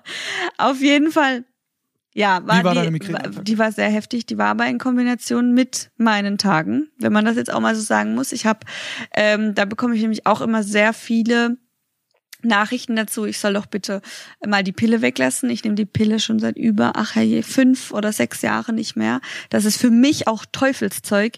auf 0.58 0.80
jeden 0.80 1.10
Fall 1.10 1.44
ja, 2.16 2.40
war, 2.46 2.60
Wie 2.60 2.64
war 2.64 2.82
die, 2.82 2.90
Migräne? 2.90 3.30
Die 3.42 3.58
war 3.58 3.72
sehr 3.72 3.90
heftig. 3.90 4.24
Die 4.24 4.38
war 4.38 4.46
aber 4.46 4.66
in 4.66 4.78
Kombination 4.78 5.52
mit 5.52 5.90
meinen 5.98 6.38
Tagen, 6.38 6.88
wenn 6.98 7.12
man 7.12 7.26
das 7.26 7.36
jetzt 7.36 7.52
auch 7.52 7.60
mal 7.60 7.76
so 7.76 7.82
sagen 7.82 8.14
muss. 8.14 8.32
Ich 8.32 8.46
habe, 8.46 8.60
ähm, 9.14 9.54
da 9.54 9.66
bekomme 9.66 9.94
ich 9.94 10.00
nämlich 10.00 10.24
auch 10.24 10.40
immer 10.40 10.62
sehr 10.62 10.94
viele 10.94 11.58
Nachrichten 12.40 12.96
dazu, 12.96 13.26
ich 13.26 13.38
soll 13.38 13.52
doch 13.52 13.66
bitte 13.66 14.00
mal 14.46 14.64
die 14.64 14.72
Pille 14.72 15.02
weglassen. 15.02 15.50
Ich 15.50 15.62
nehme 15.62 15.76
die 15.76 15.84
Pille 15.84 16.18
schon 16.18 16.38
seit 16.38 16.56
über, 16.56 16.92
ach 16.96 17.16
je, 17.16 17.42
fünf 17.42 17.92
oder 17.92 18.12
sechs 18.12 18.40
Jahren 18.40 18.76
nicht 18.76 18.96
mehr. 18.96 19.20
Das 19.50 19.66
ist 19.66 19.78
für 19.78 19.90
mich 19.90 20.26
auch 20.26 20.46
Teufelszeug. 20.50 21.34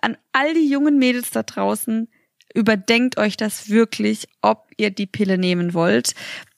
An 0.00 0.16
all 0.30 0.54
die 0.54 0.68
jungen 0.68 0.98
Mädels 0.98 1.30
da 1.30 1.42
draußen, 1.42 2.08
überdenkt 2.54 3.18
euch 3.18 3.36
das 3.36 3.68
wirklich, 3.68 4.28
ob 4.42 4.68
ihr 4.76 4.90
die 4.90 5.06
Pille 5.06 5.38
nehmen 5.38 5.74
wollt. 5.74 6.14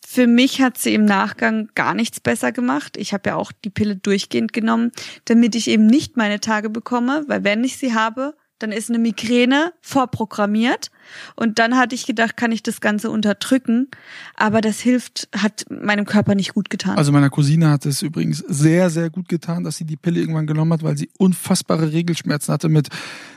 Für 0.09 0.29
mich 0.29 0.63
hat 0.63 0.79
sie 0.79 0.95
im 0.95 1.05
Nachgang 1.05 1.69
gar 1.75 1.93
nichts 1.93 2.21
besser 2.21 2.53
gemacht. 2.53 2.97
Ich 2.97 3.13
habe 3.13 3.31
ja 3.31 3.35
auch 3.35 3.51
die 3.51 3.71
Pille 3.71 3.97
durchgehend 3.97 4.53
genommen, 4.53 4.93
damit 5.25 5.57
ich 5.57 5.69
eben 5.69 5.87
nicht 5.87 6.17
meine 6.17 6.39
Tage 6.39 6.71
bekomme, 6.71 7.25
weil 7.27 7.43
wenn 7.43 7.65
ich 7.65 7.77
sie 7.77 7.93
habe, 7.93 8.37
dann 8.61 8.71
ist 8.71 8.89
eine 8.89 9.01
Migräne 9.01 9.73
vorprogrammiert. 9.81 10.93
Und 11.35 11.59
dann 11.59 11.77
hatte 11.77 11.97
ich 11.97 12.07
gedacht, 12.07 12.37
kann 12.37 12.53
ich 12.53 12.63
das 12.63 12.81
Ganze 12.81 13.11
unterdrücken. 13.11 13.89
Aber 14.37 14.61
das 14.61 14.79
hilft, 14.79 15.29
hat 15.37 15.67
meinem 15.71 16.05
Körper 16.05 16.37
nicht 16.37 16.55
gut 16.55 16.71
getan. 16.71 16.97
Also 16.97 17.11
meiner 17.11 17.29
Cousine 17.29 17.69
hat 17.69 17.85
es 17.85 18.01
übrigens 18.01 18.39
sehr, 18.47 18.91
sehr 18.91 19.11
gut 19.11 19.29
getan, 19.29 19.65
dass 19.65 19.77
sie 19.77 19.87
die 19.87 19.97
Pille 19.97 20.21
irgendwann 20.21 20.47
genommen 20.47 20.73
hat, 20.73 20.85
weil 20.85 20.97
sie 20.97 21.11
unfassbare 21.19 21.91
Regelschmerzen 21.93 22.55
hatte 22.55 22.69
mit, 22.69 22.91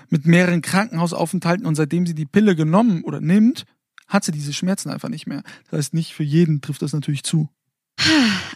mit 0.10 0.28
mehreren 0.28 0.62
Krankenhausaufenthalten. 0.62 1.66
Und 1.66 1.74
seitdem 1.74 2.06
sie 2.06 2.14
die 2.14 2.28
Pille 2.28 2.56
genommen 2.56 3.04
oder 3.04 3.22
nimmt, 3.22 3.66
hat 4.10 4.26
sie 4.26 4.32
diese 4.32 4.52
Schmerzen 4.52 4.90
einfach 4.90 5.10
nicht 5.10 5.28
mehr. 5.28 5.44
Das 5.70 5.78
heißt, 5.78 5.94
nicht 5.94 6.14
für 6.14 6.24
jeden 6.24 6.62
trifft 6.62 6.82
das 6.82 6.94
natürlich 6.94 7.24
zu. 7.24 7.48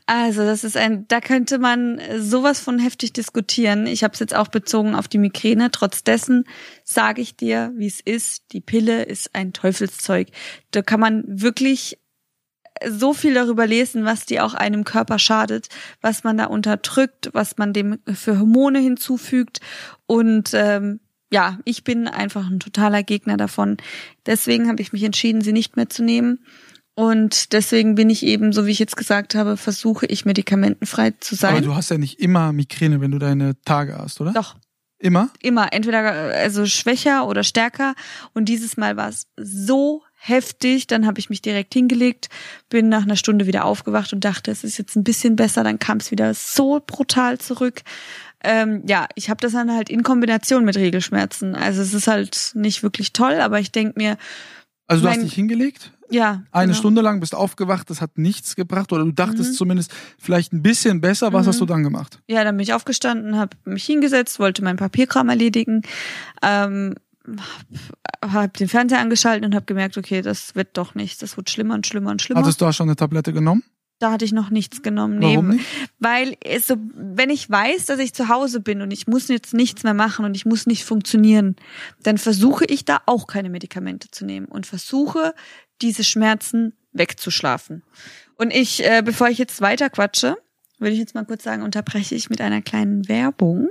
Also 0.06 0.44
das 0.44 0.64
ist 0.64 0.78
ein, 0.78 1.08
da 1.08 1.22
könnte 1.22 1.60
man 1.60 2.02
sowas 2.18 2.60
von 2.60 2.80
heftig 2.80 3.14
diskutieren. 3.14 3.88
Ich 3.88 4.04
habe 4.04 4.14
es 4.14 4.20
jetzt 4.20 4.36
auch 4.36 4.48
bezogen 4.48 4.96
auf 4.96 5.08
die 5.08 5.18
Migräne. 5.18 5.72
Trotz 5.72 6.04
dessen 6.04 6.46
sage 6.84 7.22
ich 7.22 7.36
dir, 7.36 7.72
wie 7.76 7.88
es 7.88 8.00
ist. 8.00 8.52
Die 8.52 8.62
Pille 8.62 9.04
ist 9.04 9.34
ein 9.34 9.54
Teufelszeug. 9.54 10.30
Da 10.72 10.82
kann 10.82 11.00
man 11.00 11.24
wirklich 11.28 12.00
so 12.90 13.14
viel 13.14 13.34
darüber 13.34 13.68
lesen, 13.68 14.06
was 14.06 14.26
die 14.26 14.42
auch 14.42 14.54
einem 14.54 14.84
Körper 14.84 15.20
schadet, 15.20 15.70
was 16.02 16.24
man 16.24 16.38
da 16.38 16.46
unterdrückt, 16.46 17.30
was 17.34 17.58
man 17.58 17.74
dem 17.74 18.00
für 18.14 18.40
Hormone 18.40 18.80
hinzufügt. 18.80 19.60
Und 20.06 20.52
ähm, 20.54 21.00
ja, 21.34 21.58
ich 21.66 21.84
bin 21.84 22.08
einfach 22.08 22.48
ein 22.48 22.60
totaler 22.60 23.02
Gegner 23.02 23.38
davon. 23.38 23.78
Deswegen 24.28 24.70
habe 24.70 24.84
ich 24.84 24.94
mich 24.94 25.04
entschieden, 25.04 25.42
sie 25.42 25.52
nicht 25.52 25.76
mehr 25.76 25.90
zu 25.90 26.04
nehmen. 26.04 26.46
Und 26.94 27.54
deswegen 27.54 27.96
bin 27.96 28.12
ich 28.12 28.24
eben, 28.24 28.54
so 28.54 28.68
wie 28.68 28.72
ich 28.72 28.78
jetzt 28.78 28.96
gesagt 28.96 29.34
habe, 29.34 29.58
versuche 29.58 30.06
ich 30.06 30.26
medikamentenfrei 30.26 31.16
zu 31.20 31.34
sein. 31.34 31.54
Aber 31.54 31.62
du 31.62 31.74
hast 31.74 31.90
ja 31.90 31.98
nicht 31.98 32.20
immer 32.20 32.54
Migräne, 32.54 33.02
wenn 33.02 33.10
du 33.10 33.18
deine 33.18 33.60
Tage 33.66 33.98
hast, 33.98 34.22
oder? 34.22 34.32
Doch. 34.32 34.58
Immer? 35.00 35.32
Immer. 35.42 35.74
Entweder 35.74 36.04
also 36.04 36.68
schwächer 36.68 37.28
oder 37.28 37.44
stärker. 37.44 37.96
Und 38.36 38.46
dieses 38.46 38.78
Mal 38.78 38.96
war 38.96 39.10
es 39.10 39.26
so 39.36 40.04
heftig. 40.14 40.86
Dann 40.86 41.08
habe 41.08 41.20
ich 41.20 41.32
mich 41.32 41.42
direkt 41.42 41.74
hingelegt, 41.74 42.30
bin 42.70 42.90
nach 42.90 43.02
einer 43.02 43.16
Stunde 43.16 43.48
wieder 43.48 43.66
aufgewacht 43.66 44.14
und 44.14 44.24
dachte, 44.24 44.52
es 44.52 44.64
ist 44.64 44.78
jetzt 44.78 44.96
ein 44.96 45.04
bisschen 45.04 45.36
besser. 45.36 45.64
Dann 45.64 45.80
kam 45.80 45.98
es 45.98 46.12
wieder 46.12 46.36
so 46.36 46.80
brutal 46.86 47.40
zurück. 47.40 47.82
Ähm, 48.44 48.84
ja, 48.86 49.08
ich 49.16 49.30
habe 49.30 49.40
das 49.42 49.54
dann 49.54 49.72
halt 49.72 49.90
in 49.90 50.04
Kombination 50.04 50.66
mit 50.66 50.76
Regelschmerzen. 50.76 51.56
Also 51.56 51.82
es 51.82 51.94
ist 51.94 52.08
halt 52.08 52.52
nicht 52.56 52.84
wirklich 52.84 53.14
toll, 53.14 53.36
aber 53.36 53.60
ich 53.60 53.72
denk 53.72 53.96
mir. 53.96 54.18
Also 54.88 55.04
du 55.04 55.10
mein, 55.10 55.20
hast 55.20 55.26
dich 55.26 55.34
hingelegt? 55.34 55.92
Ja. 56.10 56.44
Eine 56.52 56.68
genau. 56.68 56.78
Stunde 56.78 57.02
lang 57.02 57.20
bist 57.20 57.34
aufgewacht, 57.34 57.90
das 57.90 58.02
hat 58.02 58.18
nichts 58.18 58.56
gebracht 58.56 58.92
oder 58.92 59.04
du 59.04 59.12
dachtest 59.12 59.52
mhm. 59.52 59.56
zumindest 59.56 59.92
vielleicht 60.20 60.54
ein 60.54 60.62
bisschen 60.62 61.02
besser. 61.02 61.34
Was 61.34 61.46
mhm. 61.46 61.50
hast 61.50 61.62
du 61.62 61.66
dann 61.66 61.84
gemacht? 61.84 62.20
Ja, 62.28 62.44
dann 62.44 62.58
bin 62.58 62.64
ich 62.64 62.74
aufgestanden, 62.74 63.38
habe 63.38 63.58
mich 63.66 63.86
hingesetzt, 63.86 64.40
wollte 64.40 64.64
meinen 64.64 64.78
Papierkram 64.78 65.30
erledigen. 65.30 65.82
Ähm, 66.42 66.96
habe 68.22 68.50
den 68.50 68.68
Fernseher 68.68 69.00
angeschaltet 69.00 69.46
und 69.46 69.56
habe 69.56 69.66
gemerkt, 69.66 69.98
okay, 69.98 70.22
das 70.22 70.56
wird 70.56 70.78
doch 70.78 70.94
nichts. 70.96 71.20
Das 71.20 71.38
wird 71.38 71.50
schlimmer 71.50 71.74
und 71.74 71.88
schlimmer 71.88 72.12
und 72.12 72.22
schlimmer. 72.22 72.42
Hattest 72.42 72.62
du 72.62 72.66
auch 72.66 72.74
schon 72.74 72.90
eine 72.90 72.96
Tablette 72.96 73.32
genommen? 73.34 73.64
Da 74.04 74.12
hatte 74.12 74.26
ich 74.26 74.34
noch 74.34 74.50
nichts 74.50 74.82
genommen. 74.82 75.22
Warum? 75.22 75.62
Weil 75.98 76.36
es 76.44 76.68
so, 76.68 76.76
wenn 76.94 77.30
ich 77.30 77.50
weiß, 77.50 77.86
dass 77.86 78.00
ich 78.00 78.14
zu 78.14 78.28
Hause 78.28 78.60
bin 78.60 78.82
und 78.82 78.92
ich 78.92 79.08
muss 79.08 79.30
jetzt 79.30 79.54
nichts 79.54 79.84
mehr 79.84 79.94
machen 79.94 80.26
und 80.26 80.36
ich 80.36 80.46
muss 80.46 80.68
nicht 80.68 80.84
funktionieren, 80.84 81.56
dann 82.02 82.18
versuche 82.18 82.66
ich 82.66 82.84
da 82.84 83.00
auch 83.06 83.28
keine 83.28 83.50
Medikamente 83.50 84.12
zu 84.12 84.26
nehmen 84.26 84.48
und 84.48 84.68
versuche 84.68 85.34
diese 85.82 86.04
Schmerzen 86.04 86.74
wegzuschlafen. 86.92 87.82
Und 88.36 88.54
ich, 88.54 88.86
äh, 88.86 89.04
bevor 89.06 89.30
ich 89.30 89.38
jetzt 89.38 89.62
weiter 89.62 89.90
quatsche, 89.90 90.36
würde 90.80 90.92
ich 90.92 91.00
jetzt 91.00 91.16
mal 91.16 91.24
kurz 91.24 91.46
sagen, 91.46 91.64
unterbreche 91.64 92.14
ich 92.14 92.30
mit 92.30 92.42
einer 92.42 92.62
kleinen 92.62 93.08
Werbung. 93.08 93.70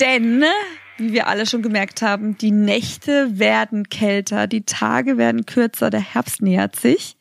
Denn 0.00 0.42
wie 0.96 1.12
wir 1.12 1.26
alle 1.26 1.44
schon 1.44 1.60
gemerkt 1.60 2.00
haben, 2.00 2.38
die 2.38 2.50
Nächte 2.50 3.38
werden 3.38 3.90
kälter, 3.90 4.46
die 4.46 4.62
Tage 4.62 5.18
werden 5.18 5.44
kürzer, 5.44 5.90
der 5.90 6.00
Herbst 6.00 6.40
nähert 6.40 6.76
sich. 6.76 7.18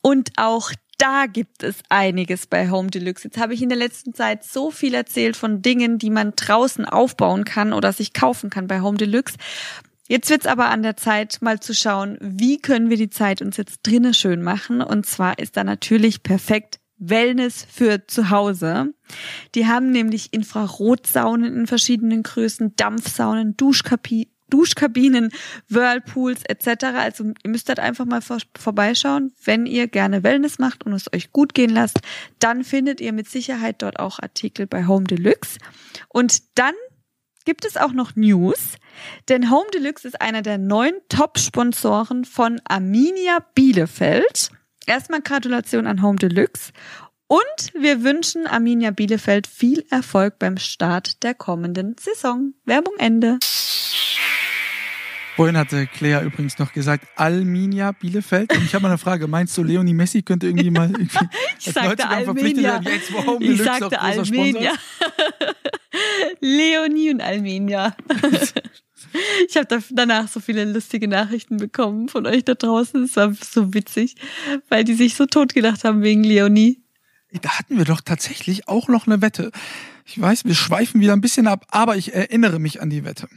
Und 0.00 0.30
auch 0.36 0.72
da 0.98 1.26
gibt 1.26 1.62
es 1.62 1.76
einiges 1.88 2.46
bei 2.46 2.70
Home 2.70 2.90
Deluxe. 2.90 3.24
Jetzt 3.24 3.38
habe 3.38 3.54
ich 3.54 3.62
in 3.62 3.68
der 3.68 3.78
letzten 3.78 4.14
Zeit 4.14 4.44
so 4.44 4.70
viel 4.70 4.94
erzählt 4.94 5.36
von 5.36 5.62
Dingen, 5.62 5.98
die 5.98 6.10
man 6.10 6.32
draußen 6.34 6.84
aufbauen 6.84 7.44
kann 7.44 7.72
oder 7.72 7.92
sich 7.92 8.12
kaufen 8.12 8.50
kann 8.50 8.66
bei 8.66 8.80
Home 8.80 8.98
Deluxe. 8.98 9.36
Jetzt 10.08 10.30
wird's 10.30 10.46
aber 10.46 10.70
an 10.70 10.82
der 10.82 10.96
Zeit, 10.96 11.38
mal 11.40 11.60
zu 11.60 11.74
schauen, 11.74 12.18
wie 12.20 12.58
können 12.58 12.90
wir 12.90 12.96
die 12.96 13.10
Zeit 13.10 13.42
uns 13.42 13.56
jetzt 13.58 13.80
drinnen 13.82 14.14
schön 14.14 14.42
machen. 14.42 14.80
Und 14.80 15.06
zwar 15.06 15.38
ist 15.38 15.56
da 15.56 15.64
natürlich 15.64 16.22
perfekt 16.22 16.80
Wellness 16.98 17.64
für 17.70 18.06
zu 18.06 18.30
Hause. 18.30 18.92
Die 19.54 19.66
haben 19.66 19.90
nämlich 19.90 20.32
Infrarotsaunen 20.32 21.54
in 21.54 21.66
verschiedenen 21.66 22.22
Größen, 22.24 22.74
Dampfsaunen, 22.74 23.56
Duschkapi 23.56 24.28
Duschkabinen, 24.50 25.30
Whirlpools 25.68 26.42
etc. 26.48 26.84
Also 26.94 27.32
ihr 27.42 27.50
müsst 27.50 27.68
halt 27.68 27.80
einfach 27.80 28.04
mal 28.04 28.22
vor 28.22 28.38
vorbeischauen. 28.58 29.32
Wenn 29.44 29.66
ihr 29.66 29.88
gerne 29.88 30.22
Wellness 30.22 30.58
macht 30.58 30.84
und 30.84 30.92
es 30.92 31.12
euch 31.12 31.32
gut 31.32 31.54
gehen 31.54 31.70
lasst, 31.70 32.00
dann 32.38 32.64
findet 32.64 33.00
ihr 33.00 33.12
mit 33.12 33.28
Sicherheit 33.28 33.82
dort 33.82 33.98
auch 33.98 34.18
Artikel 34.20 34.66
bei 34.66 34.86
Home 34.86 35.04
Deluxe. 35.04 35.58
Und 36.08 36.58
dann 36.58 36.74
gibt 37.44 37.64
es 37.64 37.76
auch 37.76 37.92
noch 37.92 38.14
News, 38.14 38.74
denn 39.28 39.50
Home 39.50 39.70
Deluxe 39.72 40.06
ist 40.06 40.20
einer 40.20 40.42
der 40.42 40.58
neuen 40.58 40.96
Top-Sponsoren 41.08 42.24
von 42.24 42.60
Arminia 42.68 43.38
Bielefeld. 43.54 44.50
Erstmal 44.86 45.22
Gratulation 45.22 45.86
an 45.86 46.02
Home 46.02 46.18
Deluxe. 46.18 46.72
Und 47.28 47.74
wir 47.74 48.02
wünschen 48.02 48.46
Arminia 48.46 48.90
Bielefeld 48.90 49.46
viel 49.46 49.84
Erfolg 49.90 50.38
beim 50.38 50.56
Start 50.56 51.22
der 51.22 51.34
kommenden 51.34 51.94
Saison. 52.00 52.54
Werbung 52.64 52.94
Ende. 52.98 53.38
Vorhin 55.36 55.58
hatte 55.58 55.86
Claire 55.86 56.24
übrigens 56.24 56.58
noch 56.58 56.72
gesagt, 56.72 57.06
Alminia 57.16 57.92
Bielefeld. 57.92 58.50
Und 58.56 58.64
ich 58.64 58.74
habe 58.74 58.82
mal 58.82 58.88
eine 58.88 58.98
Frage. 58.98 59.28
Meinst 59.28 59.56
du, 59.58 59.62
Leonie 59.62 59.92
Messi 59.92 60.22
könnte 60.22 60.46
irgendwie 60.46 60.70
mal 60.70 60.90
irgendwie 60.90 61.18
ich 61.58 61.66
sagte 61.66 62.08
Alminia. 62.08 62.80
Jetzt, 62.80 63.12
wow, 63.12 63.36
ich 63.38 63.62
sagte 63.62 64.00
Alminia. 64.00 64.72
Leonie 66.40 67.10
und 67.10 67.20
Alminia. 67.20 67.94
Ich 69.48 69.56
habe 69.56 69.66
da 69.66 69.78
danach 69.90 70.28
so 70.28 70.38
viele 70.38 70.64
lustige 70.64 71.08
Nachrichten 71.08 71.56
bekommen 71.56 72.08
von 72.08 72.26
euch 72.26 72.44
da 72.44 72.54
draußen. 72.54 73.04
Es 73.04 73.16
war 73.16 73.32
so 73.32 73.72
witzig, 73.72 74.16
weil 74.68 74.84
die 74.84 74.92
sich 74.92 75.14
so 75.14 75.24
totgedacht 75.24 75.84
haben 75.84 76.02
wegen 76.02 76.24
Leonie. 76.24 76.82
Da 77.42 77.58
hatten 77.58 77.76
wir 77.76 77.84
doch 77.84 78.00
tatsächlich 78.00 78.68
auch 78.68 78.88
noch 78.88 79.06
eine 79.06 79.20
Wette. 79.20 79.50
Ich 80.06 80.20
weiß, 80.20 80.44
wir 80.46 80.54
schweifen 80.54 81.00
wieder 81.00 81.12
ein 81.12 81.20
bisschen 81.20 81.46
ab, 81.46 81.66
aber 81.68 81.96
ich 81.96 82.14
erinnere 82.14 82.58
mich 82.58 82.80
an 82.80 82.88
die 82.88 83.04
Wette. 83.04 83.28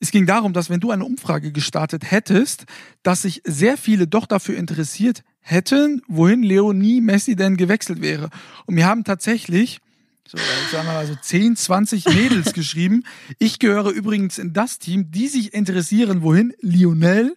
Es 0.00 0.10
ging 0.10 0.26
darum, 0.26 0.52
dass 0.52 0.68
wenn 0.68 0.80
du 0.80 0.90
eine 0.90 1.04
Umfrage 1.04 1.50
gestartet 1.50 2.10
hättest, 2.10 2.66
dass 3.02 3.22
sich 3.22 3.40
sehr 3.46 3.78
viele 3.78 4.06
doch 4.06 4.26
dafür 4.26 4.58
interessiert 4.58 5.22
hätten, 5.40 6.02
wohin 6.08 6.42
Leonie 6.42 7.00
Messi 7.00 7.36
denn 7.36 7.56
gewechselt 7.56 8.02
wäre. 8.02 8.28
Und 8.66 8.76
wir 8.76 8.86
haben 8.86 9.04
tatsächlich 9.04 9.80
so, 10.26 10.38
sagen 10.72 10.86
wir 10.86 10.94
mal 10.94 11.06
so 11.06 11.14
10, 11.14 11.56
20 11.56 12.06
Mädels 12.06 12.52
geschrieben. 12.54 13.04
Ich 13.38 13.58
gehöre 13.58 13.90
übrigens 13.90 14.38
in 14.38 14.52
das 14.52 14.78
Team, 14.78 15.10
die 15.10 15.28
sich 15.28 15.52
interessieren, 15.52 16.22
wohin 16.22 16.54
Lionel 16.60 17.34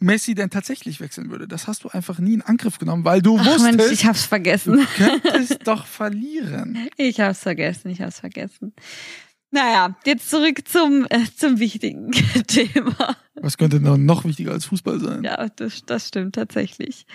Messi 0.00 0.34
denn 0.34 0.50
tatsächlich 0.50 1.00
wechseln 1.00 1.30
würde. 1.30 1.46
Das 1.46 1.66
hast 1.68 1.84
du 1.84 1.88
einfach 1.88 2.18
nie 2.18 2.34
in 2.34 2.42
Angriff 2.42 2.78
genommen, 2.78 3.04
weil 3.04 3.22
du 3.22 3.38
Ach 3.38 3.46
wusstest. 3.46 3.76
Mensch, 3.76 3.92
ich 3.92 4.06
hab's 4.06 4.24
vergessen. 4.24 4.78
Du 4.78 4.86
könntest 4.96 5.66
doch 5.66 5.86
verlieren. 5.86 6.88
Ich 6.96 7.20
hab's 7.20 7.40
vergessen, 7.40 7.90
ich 7.90 8.00
hab's 8.00 8.20
vergessen. 8.20 8.72
Naja, 9.50 9.96
jetzt 10.06 10.30
zurück 10.30 10.68
zum, 10.68 11.06
äh, 11.10 11.24
zum 11.36 11.58
wichtigen 11.58 12.12
Thema. 12.46 13.16
Was 13.34 13.56
könnte 13.56 13.80
noch 13.80 14.24
wichtiger 14.24 14.52
als 14.52 14.64
Fußball 14.66 15.00
sein? 15.00 15.24
Ja, 15.24 15.48
das, 15.48 15.84
das 15.84 16.08
stimmt 16.08 16.34
tatsächlich. 16.36 17.06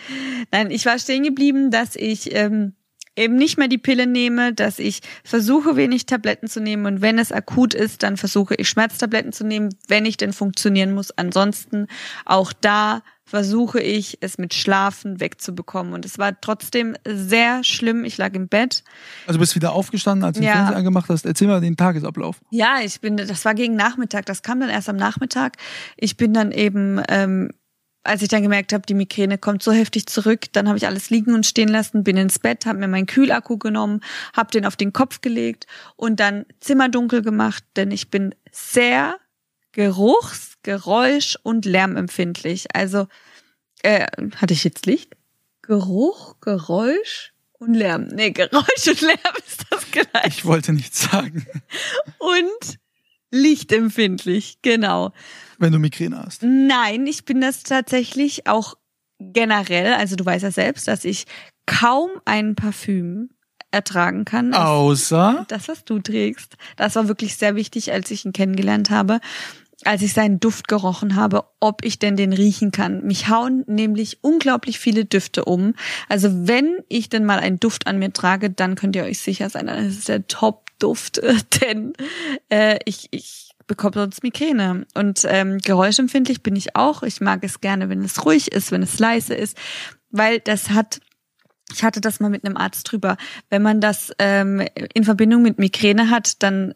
Nein, 0.52 0.72
ich 0.72 0.86
war 0.86 1.00
stehen 1.00 1.24
geblieben, 1.24 1.72
dass 1.72 1.96
ich 1.96 2.36
ähm, 2.36 2.74
eben 3.16 3.36
nicht 3.36 3.58
mehr 3.58 3.68
die 3.68 3.78
Pille 3.78 4.08
nehme, 4.08 4.54
dass 4.54 4.80
ich 4.80 5.02
versuche, 5.24 5.76
wenig 5.76 6.06
Tabletten 6.06 6.48
zu 6.48 6.60
nehmen 6.60 6.86
und 6.86 7.02
wenn 7.02 7.20
es 7.20 7.32
akut 7.32 7.74
ist, 7.74 8.04
dann 8.04 8.18
versuche 8.18 8.56
ich 8.56 8.70
Schmerztabletten 8.70 9.32
zu 9.32 9.46
nehmen, 9.46 9.70
wenn 9.88 10.06
ich 10.06 10.18
denn 10.18 10.34
funktionieren 10.34 10.94
muss. 10.94 11.12
Ansonsten 11.12 11.88
auch 12.26 12.54
da 12.54 13.02
versuche 13.28 13.80
ich, 13.80 14.20
es 14.22 14.38
mit 14.38 14.54
Schlafen 14.54 15.20
wegzubekommen. 15.20 15.94
Und 15.94 16.06
es 16.06 16.20
war 16.20 16.40
trotzdem 16.40 16.96
sehr 17.06 17.64
schlimm. 17.64 18.06
Ich 18.06 18.18
lag 18.18 18.34
im 18.36 18.48
Bett. 18.48 18.84
Also 19.26 19.40
bist 19.40 19.56
wieder 19.56 19.74
aufgestanden, 19.74 20.24
als 20.24 20.38
du 20.38 20.44
ja. 20.44 20.52
den 20.52 20.58
Fernseher 20.58 20.78
angemacht 20.78 21.10
hast. 21.10 21.26
Erzähl 21.26 21.48
mal 21.48 21.60
den 21.60 21.76
Tagesablauf. 21.76 22.40
Ja, 22.52 22.78
ich 22.84 23.02
bin, 23.02 23.18
das 23.18 23.44
war 23.44 23.56
gegen 23.56 23.76
Nachmittag. 23.76 24.28
Das 24.28 24.44
kam 24.44 24.60
dann 24.60 24.70
erst 24.70 24.90
am 24.90 24.96
Nachmittag. 24.96 25.58
Ich 25.98 26.18
bin 26.18 26.34
dann 26.34 26.52
eben 26.52 27.02
ähm, 27.10 27.50
als 28.06 28.22
ich 28.22 28.28
dann 28.28 28.44
gemerkt 28.44 28.72
habe, 28.72 28.86
die 28.86 28.94
Migräne 28.94 29.38
kommt 29.38 29.64
so 29.64 29.72
heftig 29.72 30.06
zurück, 30.06 30.46
dann 30.54 30.68
habe 30.68 30.78
ich 30.78 30.86
alles 30.86 31.10
liegen 31.10 31.34
und 31.34 31.46
stehen 31.46 31.70
lassen, 31.70 32.04
bin 32.04 32.18
ins 32.18 32.40
Bett, 32.40 32.66
habe 32.66 32.80
mir 32.80 32.88
meinen 32.88 33.08
Kühlakku 33.08 33.58
genommen, 33.58 34.02
habe 34.36 34.52
den 34.52 34.66
auf 34.66 34.76
den 34.76 34.94
Kopf 34.94 35.22
gelegt 35.22 35.66
und 35.96 36.20
dann 36.20 36.46
Zimmer 36.60 36.88
dunkel 36.90 37.22
gemacht, 37.22 37.64
denn 37.76 37.92
ich 37.92 38.12
bin 38.12 38.36
sehr 38.52 39.18
geruchs-, 39.72 40.58
Geräusch- 40.64 41.38
und 41.44 41.66
Lärmempfindlich. 41.66 42.68
Also 42.74 43.08
äh, 43.84 44.08
hatte 44.38 44.54
ich 44.54 44.64
jetzt 44.64 44.86
Licht? 44.86 45.16
Geruch, 45.62 46.40
Geräusch 46.42 47.34
und 47.54 47.74
Lärm. 47.74 48.08
Nee, 48.08 48.32
Geräusch 48.32 48.88
und 48.88 49.02
Lärm 49.02 49.36
ist 49.48 49.66
das 49.70 49.92
gleich. 49.92 50.28
Ich 50.28 50.46
wollte 50.46 50.74
nichts 50.74 51.02
sagen. 51.02 51.46
Und 52.20 52.80
lichtempfindlich, 53.32 54.60
genau. 54.62 55.12
Wenn 55.58 55.72
du 55.72 55.80
Migräne 55.80 56.24
hast? 56.26 56.44
Nein, 56.44 57.08
ich 57.08 57.26
bin 57.26 57.42
das 57.42 57.64
tatsächlich 57.64 58.48
auch 58.48 58.76
generell. 59.20 59.94
Also 59.94 60.16
du 60.16 60.26
weißt 60.26 60.44
ja 60.44 60.52
selbst, 60.52 60.88
dass 60.88 61.06
ich 61.06 61.26
kaum 61.66 62.10
ein 62.26 62.56
Parfüm 62.56 63.30
ertragen 63.72 64.26
kann. 64.26 64.54
Außer 64.54 65.46
das, 65.50 65.68
was 65.68 65.84
du 65.84 66.00
trägst. 66.00 66.56
Das 66.78 66.96
war 66.96 67.08
wirklich 67.08 67.36
sehr 67.36 67.56
wichtig, 67.56 67.92
als 67.92 68.10
ich 68.12 68.26
ihn 68.26 68.34
kennengelernt 68.34 68.90
habe. 68.90 69.20
als 69.84 70.02
ich 70.02 70.14
seinen 70.14 70.40
Duft 70.40 70.70
gerochen 70.70 71.16
habe, 71.16 71.44
ob 71.60 71.84
ich 71.84 72.00
denn 72.00 72.16
den 72.16 72.32
riechen 72.32 72.72
kann. 72.72 73.04
Mich 73.04 73.28
hauen 73.28 73.66
nämlich 73.68 74.20
unglaublich 74.24 74.80
viele 74.80 75.04
Düfte 75.04 75.44
um. 75.44 75.74
Also 76.08 76.48
wenn 76.48 76.78
ich 76.88 77.10
denn 77.10 77.26
mal 77.26 77.40
einen 77.40 77.60
Duft 77.60 77.86
an 77.86 78.00
mir 78.00 78.14
trage, 78.14 78.50
dann 78.50 78.76
könnt 78.76 78.96
ihr 78.96 79.04
euch 79.04 79.20
sicher 79.20 79.50
sein, 79.50 79.68
das 79.68 79.86
ist 79.86 80.08
der 80.08 80.28
Top-Duft, 80.28 81.22
denn 81.62 81.94
äh, 82.50 82.80
ich, 82.86 83.10
ich 83.12 83.45
bekomme 83.68 83.96
sonst 83.96 84.24
Migräne. 84.24 84.86
Und 84.94 85.26
ähm, 85.28 85.58
geräuschempfindlich 85.58 86.44
bin 86.44 86.56
ich 86.56 86.76
auch. 86.76 87.04
Ich 87.04 87.22
mag 87.22 87.44
es 87.44 87.62
gerne, 87.62 87.90
wenn 87.90 88.04
es 88.04 88.26
ruhig 88.26 88.52
ist, 88.52 88.72
wenn 88.72 88.84
es 88.84 89.00
leise 89.00 89.34
ist, 89.34 89.58
weil 90.10 90.40
das 90.40 90.70
hat 90.70 91.00
ich 91.72 91.84
hatte 91.84 92.02
das 92.02 92.20
mal 92.20 92.30
mit 92.30 92.46
einem 92.46 92.58
Arzt 92.58 92.92
drüber. 92.92 93.18
Wenn 93.50 93.62
man 93.62 93.82
das 93.82 94.12
ähm, 94.20 94.64
in 94.94 95.04
Verbindung 95.04 95.42
mit 95.42 95.58
Migräne 95.58 96.10
hat, 96.10 96.44
dann 96.44 96.76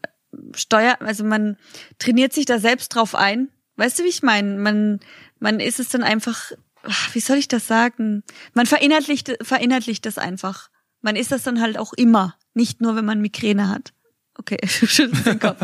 steuert, 0.55 1.01
also 1.01 1.23
man 1.23 1.57
trainiert 1.99 2.33
sich 2.33 2.45
da 2.45 2.59
selbst 2.59 2.89
drauf 2.89 3.15
ein. 3.15 3.49
Weißt 3.75 3.99
du, 3.99 4.03
wie 4.03 4.09
ich 4.09 4.23
meine? 4.23 4.57
Man, 4.57 4.99
man 5.39 5.59
ist 5.59 5.79
es 5.79 5.89
dann 5.89 6.03
einfach, 6.03 6.51
ach, 6.83 7.13
wie 7.15 7.19
soll 7.19 7.37
ich 7.37 7.47
das 7.47 7.67
sagen? 7.67 8.23
Man 8.53 8.65
verinnerlicht, 8.65 9.37
verinnerlicht 9.41 10.05
das 10.05 10.17
einfach. 10.17 10.69
Man 11.01 11.15
ist 11.15 11.31
das 11.31 11.43
dann 11.43 11.61
halt 11.61 11.77
auch 11.77 11.93
immer, 11.93 12.35
nicht 12.53 12.81
nur, 12.81 12.95
wenn 12.95 13.05
man 13.05 13.21
Migräne 13.21 13.69
hat. 13.69 13.93
Okay, 14.39 14.57
schüttelst 14.65 15.25
den 15.25 15.37
Kopf. 15.39 15.59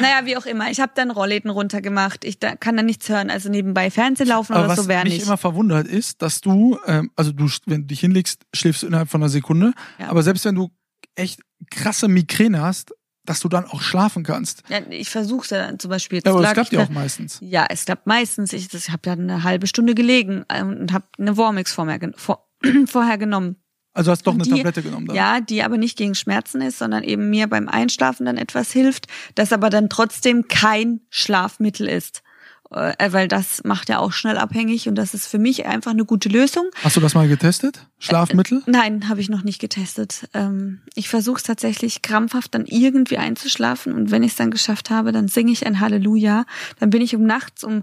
naja, 0.00 0.24
wie 0.24 0.36
auch 0.36 0.46
immer. 0.46 0.70
Ich 0.70 0.78
habe 0.80 0.92
dann 0.94 1.10
Rollläden 1.10 1.50
runtergemacht. 1.50 2.24
Ich 2.24 2.38
da, 2.38 2.54
kann 2.54 2.76
da 2.76 2.82
nichts 2.84 3.08
hören. 3.08 3.28
Also 3.28 3.48
nebenbei 3.50 3.90
Fernsehen 3.90 4.28
laufen 4.28 4.52
Aber 4.54 4.66
oder 4.66 4.76
so 4.76 4.86
wäre 4.88 5.00
Was 5.00 5.04
mich 5.04 5.14
nicht. 5.14 5.26
immer 5.26 5.36
verwundert 5.36 5.88
ist, 5.88 6.22
dass 6.22 6.40
du, 6.40 6.78
ähm, 6.86 7.10
also 7.16 7.32
du, 7.32 7.48
wenn 7.66 7.82
du 7.82 7.86
dich 7.88 8.00
hinlegst, 8.00 8.42
schläfst 8.54 8.82
du 8.84 8.86
innerhalb 8.86 9.10
von 9.10 9.20
einer 9.20 9.28
Sekunde. 9.28 9.72
Ja. 9.98 10.08
Aber 10.08 10.22
selbst 10.22 10.44
wenn 10.44 10.54
du 10.54 10.70
echt 11.16 11.40
krasse 11.72 12.06
Migräne 12.06 12.60
hast, 12.62 12.92
dass 13.26 13.40
du 13.40 13.48
dann 13.48 13.64
auch 13.66 13.82
schlafen 13.82 14.22
kannst. 14.22 14.62
Ja, 14.68 14.78
ich 14.88 15.10
versuche 15.10 15.54
ja 15.54 15.66
dann 15.66 15.78
zum 15.78 15.90
Beispiel. 15.90 16.20
Ja, 16.24 16.30
aber 16.30 16.40
das 16.40 16.48
lag 16.50 16.54
klappt 16.54 16.72
ja 16.72 16.82
auch 16.84 16.88
meistens. 16.88 17.38
Ja, 17.42 17.66
es 17.68 17.84
klappt 17.84 18.06
meistens. 18.06 18.52
Ich, 18.52 18.72
ich 18.72 18.88
habe 18.90 19.00
dann 19.02 19.20
eine 19.28 19.42
halbe 19.42 19.66
Stunde 19.66 19.94
gelegen 19.94 20.44
ähm, 20.48 20.68
und 20.80 20.92
habe 20.92 21.04
eine 21.18 21.34
Vormix 21.34 21.72
vor 21.72 21.84
mir, 21.84 21.98
gen- 21.98 22.14
vor, 22.16 22.48
vorher 22.86 23.18
genommen. 23.18 23.56
Also 23.92 24.10
hast 24.12 24.26
doch 24.26 24.34
eine 24.34 24.44
Die- 24.44 24.50
Tablette 24.50 24.82
genommen 24.82 25.06
dann. 25.06 25.16
Ja, 25.16 25.40
die 25.40 25.62
aber 25.62 25.76
nicht 25.76 25.98
gegen 25.98 26.14
Schmerzen 26.14 26.60
ist, 26.60 26.78
sondern 26.78 27.02
eben 27.02 27.28
mir 27.30 27.46
beim 27.48 27.68
Einschlafen 27.68 28.26
dann 28.26 28.36
etwas 28.38 28.70
hilft, 28.72 29.06
das 29.34 29.52
aber 29.52 29.68
dann 29.70 29.88
trotzdem 29.88 30.46
kein 30.48 31.00
Schlafmittel 31.10 31.88
ist. 31.88 32.22
Äh, 32.72 33.10
Weil 33.10 33.26
das 33.26 33.64
macht 33.64 33.88
ja 33.88 33.98
auch 33.98 34.12
schnell 34.12 34.38
abhängig 34.38 34.86
und 34.88 34.94
das 34.94 35.12
ist 35.12 35.26
für 35.26 35.38
mich 35.40 35.66
einfach 35.66 35.90
eine 35.90 36.04
gute 36.04 36.28
Lösung. 36.28 36.66
Hast 36.84 36.94
du 36.96 37.00
das 37.00 37.14
mal 37.14 37.26
getestet? 37.26 37.88
Schlafmittel? 37.98 38.62
Nein, 38.66 39.08
habe 39.08 39.20
ich 39.20 39.28
noch 39.28 39.42
nicht 39.42 39.60
getestet. 39.60 40.28
Ähm, 40.34 40.80
ich 40.94 41.08
versuche 41.08 41.38
es 41.38 41.42
tatsächlich 41.42 42.00
krampfhaft 42.02 42.54
dann 42.54 42.66
irgendwie 42.66 43.18
einzuschlafen 43.18 43.92
und 43.92 44.12
wenn 44.12 44.22
ich 44.22 44.30
es 44.30 44.36
dann 44.36 44.52
geschafft 44.52 44.88
habe, 44.90 45.10
dann 45.10 45.26
singe 45.26 45.50
ich 45.50 45.66
ein 45.66 45.80
Halleluja. 45.80 46.44
Dann 46.78 46.90
bin 46.90 47.02
ich 47.02 47.16
um 47.16 47.24
nachts 47.24 47.64
um 47.64 47.82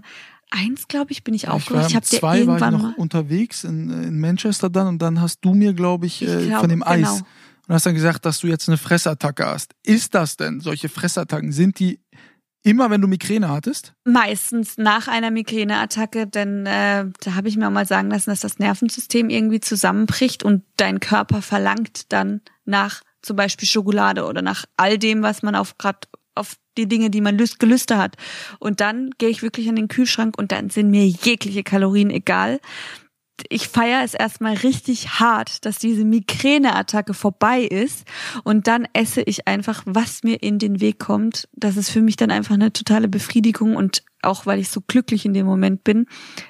eins, 0.50 0.88
glaube 0.88 1.12
ich, 1.12 1.24
bin 1.24 1.34
ich 1.34 1.44
ich 1.44 1.48
aufgewacht. 1.48 1.90
Ich 1.90 1.96
habe 1.96 2.06
dir 2.06 2.18
zwei 2.18 2.26
war 2.26 2.34
ich 2.34 2.40
irgendwann 2.40 2.72
noch 2.74 2.82
mal. 2.82 2.94
unterwegs 2.96 3.64
in, 3.64 3.90
in 3.90 4.20
Manchester 4.20 4.70
dann 4.70 4.86
und 4.88 4.98
dann 5.00 5.20
hast 5.20 5.40
du 5.44 5.54
mir, 5.54 5.72
glaube 5.72 6.06
ich, 6.06 6.22
Ich 6.22 6.28
äh, 6.28 6.46
glaube, 6.46 6.60
von 6.60 6.68
dem 6.68 6.82
Eis 6.82 6.96
genau. 6.96 7.26
und 7.68 7.74
hast 7.74 7.86
dann 7.86 7.94
gesagt, 7.94 8.24
dass 8.24 8.40
du 8.40 8.46
jetzt 8.46 8.68
eine 8.68 8.78
Fressattacke 8.78 9.46
hast. 9.46 9.74
Ist 9.84 10.14
das 10.14 10.36
denn, 10.36 10.60
solche 10.60 10.88
Fressattacken, 10.88 11.52
sind 11.52 11.78
die 11.78 12.00
immer, 12.62 12.90
wenn 12.90 13.00
du 13.00 13.08
Migräne 13.08 13.48
hattest? 13.48 13.94
Meistens 14.04 14.76
nach 14.76 15.08
einer 15.08 15.30
Migräneattacke, 15.30 16.26
denn 16.26 16.66
äh, 16.66 17.06
da 17.20 17.34
habe 17.34 17.48
ich 17.48 17.56
mir 17.56 17.68
auch 17.68 17.72
mal 17.72 17.86
sagen 17.86 18.10
lassen, 18.10 18.30
dass 18.30 18.40
das 18.40 18.58
Nervensystem 18.58 19.30
irgendwie 19.30 19.60
zusammenbricht 19.60 20.42
und 20.42 20.64
dein 20.76 21.00
Körper 21.00 21.42
verlangt 21.42 22.12
dann 22.12 22.40
nach 22.64 23.02
zum 23.22 23.36
Beispiel 23.36 23.66
Schokolade 23.66 24.26
oder 24.26 24.42
nach 24.42 24.64
all 24.76 24.98
dem, 24.98 25.22
was 25.22 25.42
man 25.42 25.54
auf 25.54 25.76
gerade 25.78 26.00
auf 26.38 26.56
die 26.76 26.88
Dinge, 26.88 27.10
die 27.10 27.20
man 27.20 27.36
lüst, 27.36 27.58
Gelüste 27.58 27.98
hat. 27.98 28.16
Und 28.58 28.80
dann 28.80 29.10
gehe 29.18 29.28
ich 29.28 29.42
wirklich 29.42 29.68
an 29.68 29.76
den 29.76 29.88
Kühlschrank 29.88 30.38
und 30.38 30.52
dann 30.52 30.70
sind 30.70 30.90
mir 30.90 31.06
jegliche 31.06 31.62
Kalorien 31.62 32.10
egal. 32.10 32.60
Ich 33.48 33.68
feiere 33.68 34.02
es 34.04 34.14
erstmal 34.14 34.54
richtig 34.54 35.20
hart, 35.20 35.64
dass 35.64 35.78
diese 35.78 36.04
Migräneattacke 36.04 37.14
vorbei 37.14 37.62
ist 37.62 38.04
und 38.44 38.66
dann 38.66 38.86
esse 38.92 39.22
ich 39.22 39.46
einfach, 39.46 39.82
was 39.86 40.22
mir 40.22 40.42
in 40.42 40.58
den 40.58 40.80
Weg 40.80 40.98
kommt. 40.98 41.48
Das 41.52 41.76
ist 41.76 41.90
für 41.90 42.02
mich 42.02 42.16
dann 42.16 42.30
einfach 42.30 42.54
eine 42.54 42.72
totale 42.72 43.08
Befriedigung 43.08 43.76
und 43.76 44.02
auch 44.22 44.46
weil 44.46 44.58
ich 44.58 44.68
so 44.68 44.80
glücklich 44.80 45.24
in 45.24 45.32
dem 45.32 45.46
Moment 45.46 45.84
bin, 45.84 46.06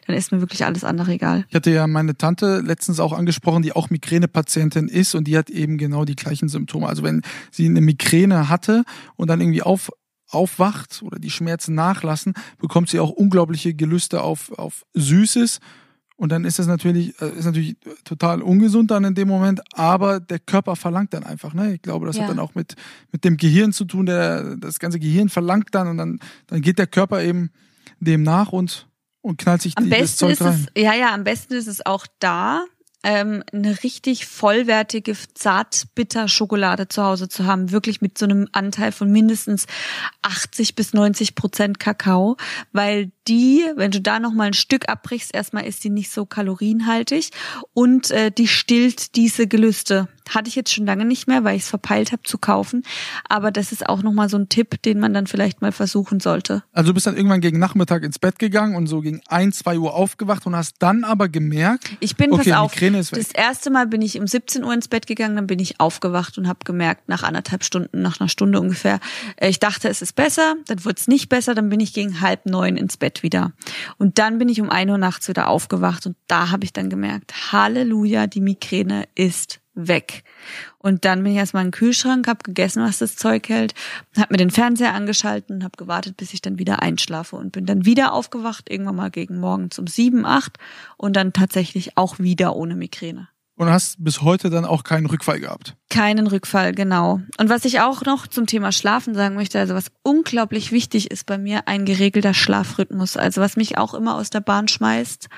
dann 0.06 0.16
ist 0.16 0.32
mir 0.32 0.40
wirklich 0.40 0.64
alles 0.64 0.84
andere 0.84 1.12
egal. 1.12 1.44
Ich 1.48 1.54
hatte 1.54 1.70
ja 1.70 1.86
meine 1.86 2.16
Tante 2.16 2.60
letztens 2.60 3.00
auch 3.00 3.12
angesprochen, 3.12 3.62
die 3.62 3.72
auch 3.72 3.90
Migränepatientin 3.90 4.88
ist 4.88 5.14
und 5.14 5.24
die 5.24 5.36
hat 5.36 5.50
eben 5.50 5.78
genau 5.78 6.04
die 6.04 6.16
gleichen 6.16 6.48
Symptome. 6.48 6.86
Also 6.86 7.02
wenn 7.02 7.22
sie 7.50 7.66
eine 7.66 7.80
Migräne 7.80 8.48
hatte 8.48 8.84
und 9.16 9.28
dann 9.28 9.40
irgendwie 9.40 9.62
auf, 9.62 9.90
aufwacht 10.28 11.02
oder 11.02 11.18
die 11.18 11.30
Schmerzen 11.30 11.74
nachlassen, 11.74 12.34
bekommt 12.58 12.88
sie 12.88 13.00
auch 13.00 13.10
unglaubliche 13.10 13.74
Gelüste 13.74 14.22
auf, 14.22 14.50
auf 14.52 14.84
Süßes. 14.94 15.60
Und 16.18 16.30
dann 16.32 16.44
ist 16.44 16.58
das 16.58 16.66
natürlich, 16.66 17.14
äh, 17.22 17.28
ist 17.30 17.44
natürlich 17.44 17.76
total 18.02 18.42
ungesund 18.42 18.90
dann 18.90 19.04
in 19.04 19.14
dem 19.14 19.28
Moment, 19.28 19.60
aber 19.72 20.18
der 20.18 20.40
Körper 20.40 20.74
verlangt 20.74 21.14
dann 21.14 21.22
einfach, 21.22 21.54
ne? 21.54 21.74
Ich 21.74 21.82
glaube, 21.82 22.06
das 22.06 22.16
Ja. 22.16 22.22
hat 22.24 22.30
dann 22.30 22.40
auch 22.40 22.56
mit, 22.56 22.74
mit 23.12 23.24
dem 23.24 23.36
Gehirn 23.36 23.72
zu 23.72 23.84
tun, 23.84 24.04
der, 24.06 24.56
das 24.56 24.80
ganze 24.80 24.98
Gehirn 24.98 25.28
verlangt 25.28 25.68
dann 25.72 25.86
und 25.86 25.96
dann, 25.96 26.18
dann 26.48 26.60
geht 26.60 26.78
der 26.80 26.88
Körper 26.88 27.22
eben 27.22 27.50
dem 28.00 28.24
nach 28.24 28.50
und, 28.52 28.88
und 29.22 29.38
knallt 29.38 29.62
sich 29.62 29.78
Am 29.78 29.84
die, 29.84 29.90
das 29.90 30.00
besten 30.00 30.18
Zeug 30.18 30.32
ist 30.32 30.40
rein. 30.42 30.66
es, 30.74 30.82
ja, 30.82 30.92
ja, 30.94 31.14
am 31.14 31.22
besten 31.22 31.54
ist 31.54 31.68
es 31.68 31.86
auch 31.86 32.04
da, 32.18 32.64
ähm, 33.08 33.42
eine 33.54 33.82
richtig 33.84 34.26
vollwertige 34.26 35.16
Zart-Bitter-Schokolade 35.32 36.88
zu 36.88 37.02
Hause 37.02 37.30
zu 37.30 37.46
haben, 37.46 37.72
wirklich 37.72 38.02
mit 38.02 38.18
so 38.18 38.26
einem 38.26 38.48
Anteil 38.52 38.92
von 38.92 39.10
mindestens 39.10 39.66
80 40.20 40.74
bis 40.74 40.92
90 40.92 41.34
Prozent 41.34 41.80
Kakao, 41.80 42.36
weil 42.72 43.10
die, 43.26 43.64
wenn 43.76 43.92
du 43.92 44.02
da 44.02 44.20
noch 44.20 44.34
mal 44.34 44.48
ein 44.48 44.52
Stück 44.52 44.90
abbrichst, 44.90 45.34
erstmal 45.34 45.64
ist 45.64 45.84
die 45.84 45.90
nicht 45.90 46.10
so 46.10 46.26
kalorienhaltig 46.26 47.30
und 47.72 48.10
äh, 48.10 48.30
die 48.30 48.46
stillt 48.46 49.16
diese 49.16 49.46
Gelüste. 49.46 50.08
Hatte 50.28 50.48
ich 50.48 50.54
jetzt 50.54 50.72
schon 50.72 50.86
lange 50.86 51.04
nicht 51.04 51.26
mehr, 51.28 51.44
weil 51.44 51.56
ich 51.56 51.62
es 51.62 51.68
verpeilt 51.68 52.12
habe 52.12 52.22
zu 52.22 52.38
kaufen, 52.38 52.82
aber 53.28 53.50
das 53.50 53.72
ist 53.72 53.88
auch 53.88 54.02
noch 54.02 54.12
mal 54.12 54.28
so 54.28 54.36
ein 54.36 54.48
Tipp, 54.48 54.82
den 54.82 55.00
man 55.00 55.14
dann 55.14 55.26
vielleicht 55.26 55.62
mal 55.62 55.72
versuchen 55.72 56.20
sollte. 56.20 56.62
Also 56.72 56.90
du 56.90 56.94
bist 56.94 57.06
dann 57.06 57.16
irgendwann 57.16 57.40
gegen 57.40 57.58
Nachmittag 57.58 58.02
ins 58.02 58.18
Bett 58.18 58.38
gegangen 58.38 58.76
und 58.76 58.86
so 58.86 59.00
gegen 59.00 59.20
ein, 59.28 59.52
zwei 59.52 59.78
Uhr 59.78 59.94
aufgewacht 59.94 60.46
und 60.46 60.56
hast 60.56 60.76
dann 60.80 61.04
aber 61.04 61.28
gemerkt, 61.28 61.90
Ich 62.00 62.16
bin, 62.16 62.32
okay, 62.32 62.50
pass 62.50 62.58
auf, 62.58 62.74
Migräne 62.74 62.98
ist 62.98 63.12
weg. 63.12 63.20
das 63.20 63.32
erste 63.32 63.70
Mal 63.70 63.86
bin 63.86 64.02
ich 64.02 64.18
um 64.18 64.26
17 64.26 64.64
Uhr 64.64 64.72
ins 64.72 64.88
Bett 64.88 65.06
gegangen, 65.06 65.36
dann 65.36 65.46
bin 65.46 65.58
ich 65.58 65.80
aufgewacht 65.80 66.38
und 66.38 66.48
habe 66.48 66.60
gemerkt, 66.64 67.08
nach 67.08 67.22
anderthalb 67.22 67.64
Stunden, 67.64 68.02
nach 68.02 68.20
einer 68.20 68.28
Stunde 68.28 68.60
ungefähr, 68.60 69.00
äh, 69.36 69.48
ich 69.48 69.58
dachte, 69.58 69.88
es 69.88 70.02
ist 70.02 70.14
besser, 70.14 70.54
dann 70.66 70.84
wurde 70.84 70.96
es 70.98 71.08
nicht 71.08 71.28
besser, 71.28 71.54
dann 71.54 71.68
bin 71.68 71.80
ich 71.80 71.92
gegen 71.92 72.20
halb 72.20 72.46
neun 72.46 72.76
ins 72.76 72.96
Bett 72.96 73.22
wieder. 73.22 73.52
Und 73.98 74.18
dann 74.18 74.38
bin 74.38 74.48
ich 74.48 74.60
um 74.60 74.70
ein 74.70 74.90
Uhr 74.90 74.98
nachts 74.98 75.28
wieder 75.28 75.48
aufgewacht 75.48 76.06
und 76.06 76.16
da 76.26 76.50
habe 76.50 76.64
ich 76.64 76.72
dann 76.72 76.90
gemerkt, 76.90 77.52
Halleluja, 77.52 78.26
die 78.26 78.40
Migräne 78.40 79.04
ist 79.14 79.60
weg. 79.86 80.24
Und 80.78 81.04
dann 81.04 81.22
bin 81.22 81.32
ich 81.32 81.38
erstmal 81.38 81.62
in 81.62 81.68
den 81.68 81.78
Kühlschrank, 81.78 82.26
habe 82.26 82.42
gegessen, 82.42 82.82
was 82.82 82.98
das 82.98 83.14
Zeug 83.14 83.48
hält, 83.48 83.74
habe 84.16 84.32
mir 84.32 84.38
den 84.38 84.50
Fernseher 84.50 84.94
angeschalten 84.94 85.56
und 85.56 85.64
habe 85.64 85.76
gewartet, 85.76 86.16
bis 86.16 86.32
ich 86.32 86.40
dann 86.40 86.58
wieder 86.58 86.82
einschlafe 86.82 87.36
und 87.36 87.52
bin 87.52 87.66
dann 87.66 87.84
wieder 87.84 88.12
aufgewacht, 88.12 88.70
irgendwann 88.70 88.96
mal 88.96 89.10
gegen 89.10 89.38
morgens 89.38 89.78
um 89.78 89.86
sieben, 89.86 90.24
acht 90.24 90.58
und 90.96 91.14
dann 91.14 91.32
tatsächlich 91.32 91.96
auch 91.96 92.18
wieder 92.18 92.56
ohne 92.56 92.74
Migräne. 92.74 93.28
und 93.56 93.68
hast 93.68 94.02
bis 94.02 94.22
heute 94.22 94.50
dann 94.50 94.64
auch 94.64 94.84
keinen 94.84 95.06
Rückfall 95.06 95.40
gehabt. 95.40 95.74
Keinen 95.90 96.28
Rückfall, 96.28 96.72
genau. 96.72 97.20
Und 97.38 97.48
was 97.48 97.64
ich 97.64 97.80
auch 97.80 98.02
noch 98.02 98.28
zum 98.28 98.46
Thema 98.46 98.70
Schlafen 98.70 99.14
sagen 99.14 99.34
möchte, 99.34 99.58
also 99.58 99.74
was 99.74 99.90
unglaublich 100.04 100.70
wichtig 100.70 101.10
ist 101.10 101.26
bei 101.26 101.38
mir, 101.38 101.66
ein 101.66 101.84
geregelter 101.84 102.34
Schlafrhythmus. 102.34 103.16
Also 103.16 103.40
was 103.40 103.56
mich 103.56 103.76
auch 103.76 103.94
immer 103.94 104.14
aus 104.14 104.30
der 104.30 104.40
Bahn 104.40 104.68
schmeißt, 104.68 105.28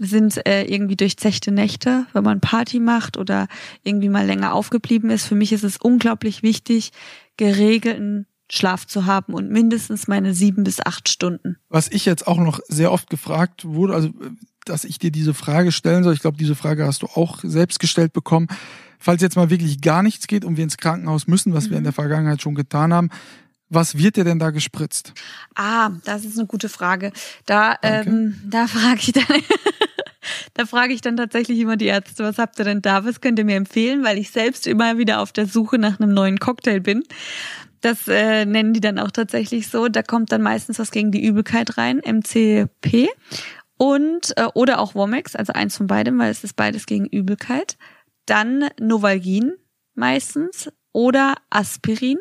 sind 0.00 0.46
äh, 0.46 0.64
irgendwie 0.64 0.96
durchzechte 0.96 1.50
Nächte, 1.52 2.06
wenn 2.12 2.24
man 2.24 2.40
Party 2.40 2.80
macht 2.80 3.16
oder 3.16 3.48
irgendwie 3.82 4.08
mal 4.08 4.26
länger 4.26 4.52
aufgeblieben 4.54 5.10
ist. 5.10 5.26
Für 5.26 5.34
mich 5.34 5.52
ist 5.52 5.64
es 5.64 5.76
unglaublich 5.76 6.42
wichtig, 6.42 6.92
geregelten 7.36 8.26
Schlaf 8.50 8.86
zu 8.86 9.06
haben 9.06 9.34
und 9.34 9.50
mindestens 9.50 10.08
meine 10.08 10.34
sieben 10.34 10.64
bis 10.64 10.80
acht 10.80 11.08
Stunden. 11.08 11.56
Was 11.68 11.88
ich 11.88 12.04
jetzt 12.06 12.26
auch 12.26 12.38
noch 12.38 12.60
sehr 12.68 12.92
oft 12.92 13.10
gefragt 13.10 13.64
wurde, 13.64 13.94
also 13.94 14.08
äh, 14.08 14.30
dass 14.64 14.84
ich 14.84 14.98
dir 14.98 15.10
diese 15.10 15.32
Frage 15.34 15.72
stellen 15.72 16.04
soll, 16.04 16.12
ich 16.14 16.20
glaube, 16.20 16.36
diese 16.36 16.54
Frage 16.54 16.86
hast 16.86 17.02
du 17.02 17.06
auch 17.06 17.38
selbst 17.42 17.78
gestellt 17.80 18.12
bekommen. 18.12 18.48
Falls 18.98 19.22
jetzt 19.22 19.36
mal 19.36 19.48
wirklich 19.50 19.80
gar 19.80 20.02
nichts 20.02 20.26
geht 20.26 20.44
und 20.44 20.56
wir 20.56 20.64
ins 20.64 20.76
Krankenhaus 20.76 21.26
müssen, 21.26 21.54
was 21.54 21.64
wir 21.66 21.72
Mhm. 21.72 21.78
in 21.78 21.84
der 21.84 21.92
Vergangenheit 21.92 22.42
schon 22.42 22.54
getan 22.54 22.92
haben, 22.92 23.10
was 23.70 23.98
wird 23.98 24.16
dir 24.16 24.24
denn 24.24 24.38
da 24.38 24.50
gespritzt? 24.50 25.12
Ah, 25.54 25.90
das 26.04 26.24
ist 26.24 26.38
eine 26.38 26.46
gute 26.46 26.68
Frage. 26.68 27.12
Da, 27.46 27.76
Danke. 27.80 28.10
ähm, 28.10 28.40
da 28.44 28.66
frage 28.66 29.00
ich 29.00 29.12
dann, 29.12 29.24
da 30.54 30.66
frage 30.66 30.92
ich 30.92 31.00
dann 31.00 31.16
tatsächlich 31.16 31.58
immer 31.58 31.76
die 31.76 31.86
Ärzte, 31.86 32.24
was 32.24 32.38
habt 32.38 32.58
ihr 32.58 32.64
denn 32.64 32.82
da? 32.82 33.04
Was 33.04 33.20
könnt 33.20 33.38
ihr 33.38 33.44
mir 33.44 33.56
empfehlen? 33.56 34.04
Weil 34.04 34.18
ich 34.18 34.30
selbst 34.30 34.66
immer 34.66 34.98
wieder 34.98 35.20
auf 35.20 35.32
der 35.32 35.46
Suche 35.46 35.78
nach 35.78 36.00
einem 36.00 36.14
neuen 36.14 36.38
Cocktail 36.38 36.80
bin. 36.80 37.02
Das 37.80 38.08
äh, 38.08 38.44
nennen 38.44 38.72
die 38.72 38.80
dann 38.80 38.98
auch 38.98 39.10
tatsächlich 39.10 39.68
so. 39.68 39.88
Da 39.88 40.02
kommt 40.02 40.32
dann 40.32 40.42
meistens 40.42 40.78
was 40.78 40.90
gegen 40.90 41.12
die 41.12 41.24
Übelkeit 41.24 41.78
rein, 41.78 41.98
MCP 41.98 43.08
und 43.76 44.36
äh, 44.36 44.46
oder 44.54 44.80
auch 44.80 44.94
Womex, 44.94 45.36
also 45.36 45.52
eins 45.52 45.76
von 45.76 45.86
beidem, 45.86 46.18
weil 46.18 46.30
es 46.30 46.42
ist 46.42 46.56
beides 46.56 46.86
gegen 46.86 47.06
Übelkeit. 47.06 47.76
Dann 48.26 48.68
Novalgin 48.80 49.54
meistens 49.94 50.70
oder 50.92 51.36
Aspirin 51.50 52.18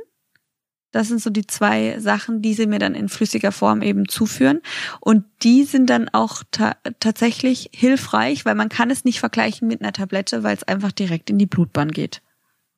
Das 0.91 1.10
sind 1.10 1.21
so 1.21 1.30
die 1.30 1.45
zwei 1.45 2.00
Sachen, 2.00 2.41
die 2.41 2.54
sie 2.54 2.65
mir 2.65 2.80
dann 2.80 2.95
in 2.95 3.10
flüssiger 3.10 3.52
Form 3.52 3.82
eben 3.82 4.08
zuführen. 4.08 4.62
Und 5.00 5.26
die 5.43 5.63
sind 5.63 5.89
dann 5.89 6.10
auch 6.10 6.43
ta 6.52 6.76
tatsächlich 7.00 7.69
hilfreich, 7.73 8.45
weil 8.45 8.56
man 8.56 8.69
kann 8.69 8.89
es 8.89 9.04
nicht 9.04 9.19
vergleichen 9.19 9.67
mit 9.67 9.82
einer 9.82 9.93
Tablette, 9.93 10.43
weil 10.43 10.56
es 10.56 10.63
einfach 10.63 10.91
direkt 10.91 11.30
in 11.30 11.38
die 11.38 11.45
Blutbahn 11.45 11.91
geht. 11.91 12.21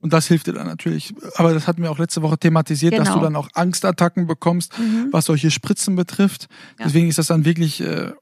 Und 0.02 0.14
das 0.14 0.28
hilft 0.28 0.48
dir 0.48 0.54
dann 0.54 0.68
natürlich. 0.68 1.14
Aber 1.36 1.54
das 1.54 1.68
hatten 1.68 1.82
wir 1.84 1.92
auch 1.92 2.00
letzte 2.00 2.22
Woche 2.22 2.38
thematisiert, 2.38 2.94
genau. 2.94 3.04
dass 3.04 3.14
du 3.14 3.20
genau. 3.20 3.26
dann 3.26 3.36
auch 3.36 3.50
Angstattacken 3.54 4.28
bekommst, 4.28 4.78
mhm. 4.80 5.10
was 5.12 5.26
solche 5.26 5.52
Spritzen 5.52 5.96
betrifft. 5.96 6.48
Ja. 6.78 6.86
Deswegen 6.86 7.10
ist 7.10 7.18
das 7.18 7.28
dann 7.28 7.44
wirklich, 7.44 7.82
äh, 7.82 8.14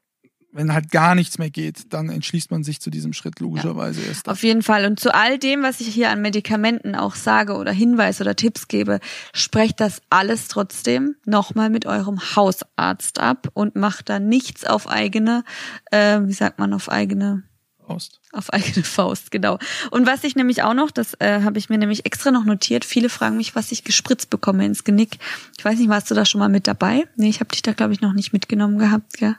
wenn 0.51 0.73
halt 0.73 0.91
gar 0.91 1.13
nichts 1.13 1.38
mehr 1.38 1.49
geht, 1.49 1.93
dann 1.93 2.10
entschließt 2.10 2.51
man 2.51 2.63
sich 2.63 2.79
zu 2.79 2.89
diesem 2.89 3.13
Schritt 3.13 3.39
logischerweise 3.39 4.01
ja. 4.01 4.07
erst. 4.07 4.27
Auf 4.27 4.43
jeden 4.43 4.63
Fall. 4.63 4.86
Und 4.86 4.99
zu 4.99 5.13
all 5.13 5.38
dem, 5.38 5.63
was 5.63 5.81
ich 5.81 5.88
hier 5.88 6.10
an 6.10 6.21
Medikamenten 6.21 6.95
auch 6.95 7.15
sage 7.15 7.55
oder 7.55 7.71
Hinweise 7.71 8.23
oder 8.23 8.36
Tipps 8.36 8.67
gebe, 8.67 8.99
sprecht 9.33 9.79
das 9.79 10.01
alles 10.10 10.47
trotzdem 10.47 11.15
nochmal 11.25 11.69
mit 11.69 11.86
eurem 11.86 12.19
Hausarzt 12.36 13.19
ab 13.19 13.49
und 13.53 13.75
macht 13.75 14.10
da 14.10 14.19
nichts 14.19 14.65
auf 14.65 14.88
eigene, 14.88 15.43
äh, 15.91 16.19
wie 16.21 16.33
sagt 16.33 16.60
man, 16.60 16.73
auf 16.73 16.89
eigene 16.89 17.43
Faust. 17.88 18.19
Auf 18.33 18.51
eigene 18.51 18.83
Faust, 18.83 19.31
genau. 19.31 19.60
Und 19.91 20.05
was 20.05 20.25
ich 20.25 20.36
nämlich 20.36 20.62
auch 20.63 20.73
noch, 20.73 20.91
das 20.91 21.13
äh, 21.19 21.41
habe 21.43 21.57
ich 21.57 21.69
mir 21.69 21.77
nämlich 21.77 22.05
extra 22.05 22.31
noch 22.31 22.43
notiert, 22.43 22.83
viele 22.83 23.07
fragen 23.07 23.38
mich, 23.38 23.55
was 23.55 23.71
ich 23.71 23.86
gespritzt 23.86 24.29
bekomme 24.29 24.65
ins 24.65 24.83
Genick. 24.83 25.19
Ich 25.57 25.63
weiß 25.63 25.79
nicht, 25.79 25.88
warst 25.88 26.12
du 26.12 26.15
da 26.15 26.25
schon 26.25 26.39
mal 26.39 26.49
mit 26.49 26.67
dabei? 26.67 27.05
Nee, 27.15 27.29
ich 27.29 27.39
habe 27.39 27.49
dich 27.49 27.62
da, 27.62 27.71
glaube 27.71 27.93
ich, 27.93 28.01
noch 28.01 28.13
nicht 28.13 28.33
mitgenommen 28.33 28.77
gehabt, 28.77 29.21
ja. 29.21 29.36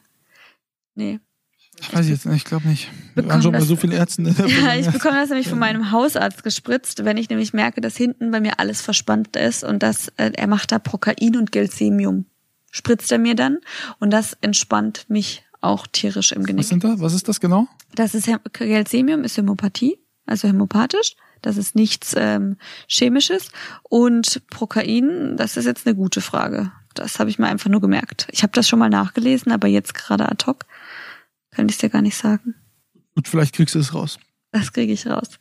Nee. 0.99 1.21
Ich 1.81 1.95
weiß 1.95 2.09
jetzt 2.09 2.27
nicht, 2.27 2.39
ich 2.39 2.45
glaube 2.45 2.67
nicht. 2.67 2.91
Wir 3.15 3.25
waren 3.29 3.41
schon 3.41 3.53
bei 3.53 3.61
so 3.61 3.77
vielen 3.77 3.93
Ärzten. 3.93 4.27
ja, 4.49 4.75
ich 4.75 4.91
bekomme 4.91 5.15
das 5.15 5.29
nämlich 5.29 5.49
von 5.49 5.61
meinem 5.61 5.93
Hausarzt 5.93 6.43
gespritzt, 6.43 7.05
wenn 7.05 7.17
ich 7.17 7.31
nämlich 7.31 7.53
merke, 7.53 7.81
dass 7.81 7.97
hinten 7.97 8.33
bei 8.33 8.41
mir 8.41 8.59
alles 8.59 8.81
verspannt 8.81 9.37
ist 9.37 9.63
und 9.63 9.81
dass 9.85 10.09
äh, 10.17 10.33
er 10.35 10.49
macht 10.49 10.73
da 10.73 10.81
Prokain 10.81 11.37
und 11.37 11.53
Gelsemium. 11.53 12.27
Spritzt 12.73 13.13
er 13.13 13.19
mir 13.19 13.37
dann 13.37 13.59
und 14.01 14.11
das 14.11 14.37
entspannt 14.41 15.07
mich 15.09 15.45
auch 15.61 15.87
tierisch 15.87 16.33
im 16.33 16.45
Genick. 16.45 16.65
Was 16.65 16.69
sind 16.69 16.83
da? 16.83 16.99
Was 16.99 17.15
ist 17.15 17.29
das 17.29 17.39
genau? 17.39 17.69
Das 17.95 18.17
ist 18.17 18.29
Gelsemium, 18.55 19.23
ist 19.23 19.37
Hämopathie, 19.37 19.99
also 20.27 20.49
hämopathisch. 20.49 21.15
Das 21.43 21.57
ist 21.57 21.77
nichts 21.77 22.15
ähm, 22.17 22.57
Chemisches. 22.89 23.53
Und 23.85 24.43
Prokain, 24.51 25.37
das 25.37 25.57
ist 25.57 25.67
jetzt 25.67 25.87
eine 25.87 25.95
gute 25.95 26.21
Frage. 26.21 26.73
Das 26.95 27.21
habe 27.21 27.31
ich 27.31 27.39
mir 27.39 27.47
einfach 27.47 27.71
nur 27.71 27.81
gemerkt. 27.81 28.27
Ich 28.33 28.43
habe 28.43 28.53
das 28.53 28.69
schon 28.69 28.81
mal 28.81 28.91
nachgelesen, 28.91 29.53
aber 29.53 29.69
jetzt 29.69 29.95
gerade 29.95 30.29
ad 30.29 30.45
hoc 30.47 30.65
kann 31.59 31.68
ich 31.68 31.75
es 31.75 31.79
dir 31.81 31.88
gar 31.88 32.03
nicht 32.03 32.16
sagen. 32.16 32.55
Gut, 33.16 33.27
vielleicht 33.27 33.57
kriegst 33.57 33.75
du 33.75 33.81
es 33.81 33.92
raus. 33.92 34.21
Das 34.53 34.73
kriege 34.73 34.92
ich 34.92 35.09
raus. 35.09 35.40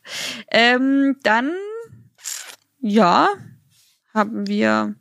Ähm, 0.50 1.16
dann, 1.22 1.52
ja, 2.80 3.30
haben 4.16 4.48
wir, 4.48 4.96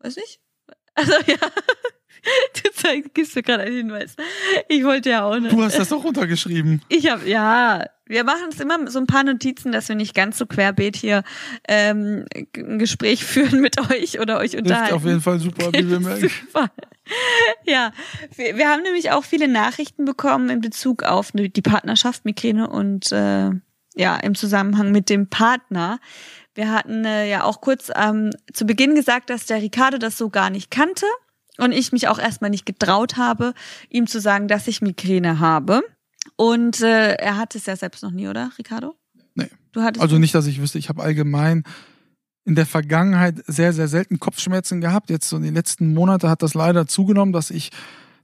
weiß 0.00 0.16
nicht. 0.16 0.40
Also 0.96 1.12
ja. 1.28 1.38
Du 2.62 2.70
zeig, 2.72 3.14
gibst 3.14 3.36
mir 3.36 3.42
gerade 3.42 3.64
einen 3.64 3.76
Hinweis. 3.76 4.16
Ich 4.68 4.84
wollte 4.84 5.10
ja 5.10 5.24
auch 5.24 5.38
nicht. 5.38 5.52
Du 5.52 5.62
hast 5.62 5.78
das 5.78 5.88
doch 5.88 6.04
runtergeschrieben. 6.04 6.82
Ich 6.88 7.10
habe 7.10 7.28
ja. 7.28 7.86
Wir 8.06 8.24
machen 8.24 8.48
es 8.50 8.58
immer 8.58 8.90
so 8.90 8.98
ein 8.98 9.06
paar 9.06 9.22
Notizen, 9.22 9.70
dass 9.70 9.88
wir 9.88 9.94
nicht 9.94 10.16
ganz 10.16 10.36
so 10.36 10.44
querbeet 10.44 10.96
hier 10.96 11.22
ähm, 11.68 12.24
ein 12.56 12.78
Gespräch 12.80 13.24
führen 13.24 13.60
mit 13.60 13.78
euch 13.90 14.18
oder 14.18 14.38
euch 14.38 14.56
unterhalten. 14.56 14.88
Hilft 14.88 14.96
auf 14.96 15.04
jeden 15.04 15.20
Fall 15.20 15.38
super, 15.38 15.72
wie 15.72 15.88
wir 15.88 16.00
merken. 16.00 16.28
Super. 16.28 16.70
Ja, 17.64 17.92
wir, 18.34 18.56
wir 18.56 18.68
haben 18.68 18.82
nämlich 18.82 19.12
auch 19.12 19.24
viele 19.24 19.46
Nachrichten 19.46 20.04
bekommen 20.04 20.50
in 20.50 20.60
Bezug 20.60 21.04
auf 21.04 21.30
die 21.32 21.62
Partnerschaft 21.62 22.24
Migräne 22.24 22.68
und 22.68 23.12
äh, 23.12 23.50
ja 23.94 24.16
im 24.16 24.34
Zusammenhang 24.34 24.90
mit 24.90 25.08
dem 25.08 25.28
Partner. 25.28 26.00
Wir 26.54 26.72
hatten 26.72 27.04
äh, 27.04 27.28
ja 27.30 27.44
auch 27.44 27.60
kurz 27.60 27.92
ähm, 27.94 28.30
zu 28.52 28.66
Beginn 28.66 28.96
gesagt, 28.96 29.30
dass 29.30 29.46
der 29.46 29.62
Ricardo 29.62 29.98
das 29.98 30.18
so 30.18 30.30
gar 30.30 30.50
nicht 30.50 30.70
kannte 30.70 31.06
und 31.58 31.72
ich 31.72 31.92
mich 31.92 32.08
auch 32.08 32.18
erstmal 32.18 32.50
nicht 32.50 32.66
getraut 32.66 33.16
habe, 33.16 33.54
ihm 33.88 34.06
zu 34.06 34.20
sagen, 34.20 34.48
dass 34.48 34.66
ich 34.68 34.80
Migräne 34.82 35.40
habe. 35.40 35.82
Und 36.36 36.80
äh, 36.80 37.14
er 37.14 37.36
hat 37.36 37.54
es 37.54 37.66
ja 37.66 37.76
selbst 37.76 38.02
noch 38.02 38.10
nie, 38.10 38.28
oder, 38.28 38.50
Ricardo? 38.58 38.94
Nee. 39.34 39.48
Du 39.72 39.82
hattest 39.82 40.02
also 40.02 40.18
nicht, 40.18 40.34
dass 40.34 40.46
ich 40.46 40.60
wüsste, 40.60 40.78
ich 40.78 40.88
habe 40.88 41.02
allgemein 41.02 41.64
in 42.44 42.54
der 42.54 42.66
Vergangenheit 42.66 43.42
sehr, 43.46 43.72
sehr 43.72 43.88
selten 43.88 44.18
Kopfschmerzen 44.18 44.80
gehabt. 44.80 45.10
Jetzt 45.10 45.28
so 45.28 45.36
in 45.36 45.42
den 45.42 45.54
letzten 45.54 45.94
Monaten 45.94 46.28
hat 46.28 46.42
das 46.42 46.54
leider 46.54 46.86
zugenommen, 46.86 47.32
dass 47.32 47.50
ich 47.50 47.70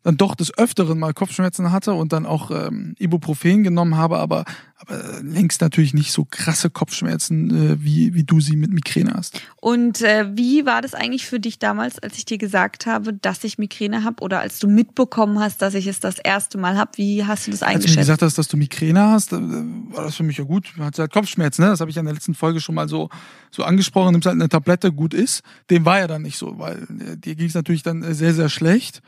dann 0.02 0.16
doch 0.16 0.34
des 0.34 0.56
Öfteren 0.56 0.98
mal 0.98 1.12
Kopfschmerzen 1.12 1.72
hatte 1.72 1.92
und 1.92 2.12
dann 2.12 2.26
auch 2.26 2.50
ähm, 2.50 2.94
Ibuprofen 2.98 3.64
genommen 3.64 3.96
habe, 3.96 4.18
aber, 4.18 4.44
aber 4.76 5.20
längst 5.22 5.60
natürlich 5.60 5.94
nicht 5.94 6.12
so 6.12 6.24
krasse 6.24 6.70
Kopfschmerzen, 6.70 7.50
äh, 7.50 7.84
wie, 7.84 8.14
wie 8.14 8.24
du 8.24 8.40
sie 8.40 8.56
mit 8.56 8.72
Migräne 8.72 9.14
hast. 9.14 9.40
Und 9.56 10.02
äh, 10.02 10.26
wie 10.34 10.64
war 10.64 10.80
das 10.80 10.94
eigentlich 10.94 11.26
für 11.26 11.40
dich 11.40 11.58
damals, 11.58 11.98
als 11.98 12.18
ich 12.18 12.24
dir 12.24 12.38
gesagt 12.38 12.86
habe, 12.86 13.14
dass 13.14 13.42
ich 13.42 13.58
Migräne 13.58 14.04
habe 14.04 14.22
oder 14.22 14.40
als 14.40 14.58
du 14.58 14.68
mitbekommen 14.68 15.40
hast, 15.40 15.60
dass 15.60 15.74
ich 15.74 15.86
es 15.86 15.98
das 15.98 16.18
erste 16.18 16.56
Mal 16.58 16.76
habe? 16.76 16.92
Wie 16.94 17.24
hast 17.24 17.46
du 17.46 17.50
das 17.50 17.62
eingeschätzt? 17.62 17.86
Als 17.86 17.94
du 17.94 17.98
mir 17.98 18.02
gesagt 18.02 18.22
hast, 18.22 18.38
dass 18.38 18.48
du 18.48 18.56
Migräne 18.56 19.10
hast, 19.10 19.32
äh, 19.32 19.36
war 19.36 20.04
das 20.04 20.16
für 20.16 20.22
mich 20.22 20.36
ja 20.36 20.44
gut. 20.44 20.72
Man 20.76 20.86
hat 20.86 20.98
halt 20.98 21.12
Kopfschmerzen, 21.12 21.62
ne? 21.62 21.70
Das 21.70 21.80
habe 21.80 21.90
ich 21.90 21.96
in 21.96 22.04
der 22.04 22.14
letzten 22.14 22.34
Folge 22.34 22.60
schon 22.60 22.74
mal 22.74 22.88
so, 22.88 23.08
so 23.50 23.64
angesprochen. 23.64 24.12
Nimmst 24.12 24.26
halt 24.26 24.34
eine 24.34 24.48
Tablette, 24.48 24.92
gut 24.92 25.14
ist. 25.14 25.42
Dem 25.70 25.84
war 25.84 25.98
ja 25.98 26.06
dann 26.06 26.22
nicht 26.22 26.38
so, 26.38 26.58
weil 26.58 26.86
äh, 27.00 27.16
dir 27.16 27.34
ging 27.34 27.48
es 27.48 27.54
natürlich 27.54 27.82
dann 27.82 28.02
äh, 28.02 28.14
sehr, 28.14 28.34
sehr 28.34 28.48
schlecht. 28.48 29.02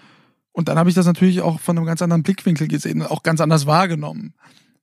Und 0.52 0.68
dann 0.68 0.78
habe 0.78 0.88
ich 0.88 0.94
das 0.94 1.06
natürlich 1.06 1.40
auch 1.40 1.60
von 1.60 1.76
einem 1.76 1.86
ganz 1.86 2.02
anderen 2.02 2.22
Blickwinkel 2.22 2.68
gesehen, 2.68 3.02
auch 3.02 3.22
ganz 3.22 3.40
anders 3.40 3.66
wahrgenommen, 3.66 4.34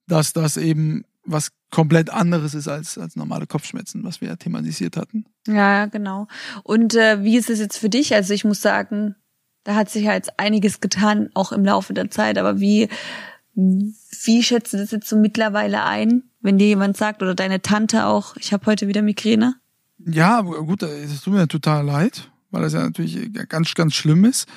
dass 0.08 0.34
das 0.34 0.58
eben 0.58 1.04
was 1.26 1.52
komplett 1.72 2.10
anderes 2.10 2.54
ist 2.54 2.68
als, 2.68 2.98
als 2.98 3.16
normale 3.16 3.48
Kopfschmerzen, 3.48 4.04
was 4.04 4.22
wir 4.22 4.30
ja 4.30 4.36
thematisiert 4.36 4.96
hatten. 4.96 5.26
Ja, 5.48 5.88
genau. 5.88 6.28
Und 6.64 6.96
äh, 6.96 7.24
wie 7.24 7.38
ist 7.38 7.50
es 7.50 7.60
jetzt 7.60 7.78
für 7.78 7.90
dich? 7.90 8.14
Also 8.14 8.34
ich 8.34 8.46
muss 8.46 8.62
sagen, 8.62 9.16
da 9.64 9.76
hat 9.76 9.90
sich 9.90 10.04
ja 10.04 10.14
jetzt 10.14 10.40
einiges 10.40 10.80
getan, 10.80 11.30
auch 11.34 11.52
im 11.52 11.66
Laufe 11.66 11.94
der 11.94 12.10
Zeit. 12.12 12.38
Aber 12.38 12.60
wie, 12.60 12.88
wie 13.56 14.44
schätzt 14.44 14.74
du 14.74 14.78
das 14.78 14.92
jetzt 14.92 15.10
so 15.10 15.18
mittlerweile 15.18 15.84
ein, 15.84 16.24
wenn 16.42 16.58
dir 16.58 16.68
jemand 16.68 16.96
sagt 16.96 17.24
oder 17.24 17.36
deine 17.36 17.62
Tante 17.62 18.06
auch, 18.06 18.38
ich 18.38 18.54
habe 18.54 18.68
heute 18.68 18.88
wieder 18.88 19.02
Migräne? 19.02 19.56
Ja, 19.98 20.42
gut, 20.42 20.84
es 20.84 21.22
tut 21.22 21.34
mir 21.34 21.48
total 21.48 21.84
leid, 21.84 22.30
weil 22.52 22.62
das 22.62 22.74
ja 22.74 22.84
natürlich 22.84 23.34
ganz, 23.50 23.74
ganz 23.74 23.96
schlimm 23.96 24.24
ist. 24.24 24.48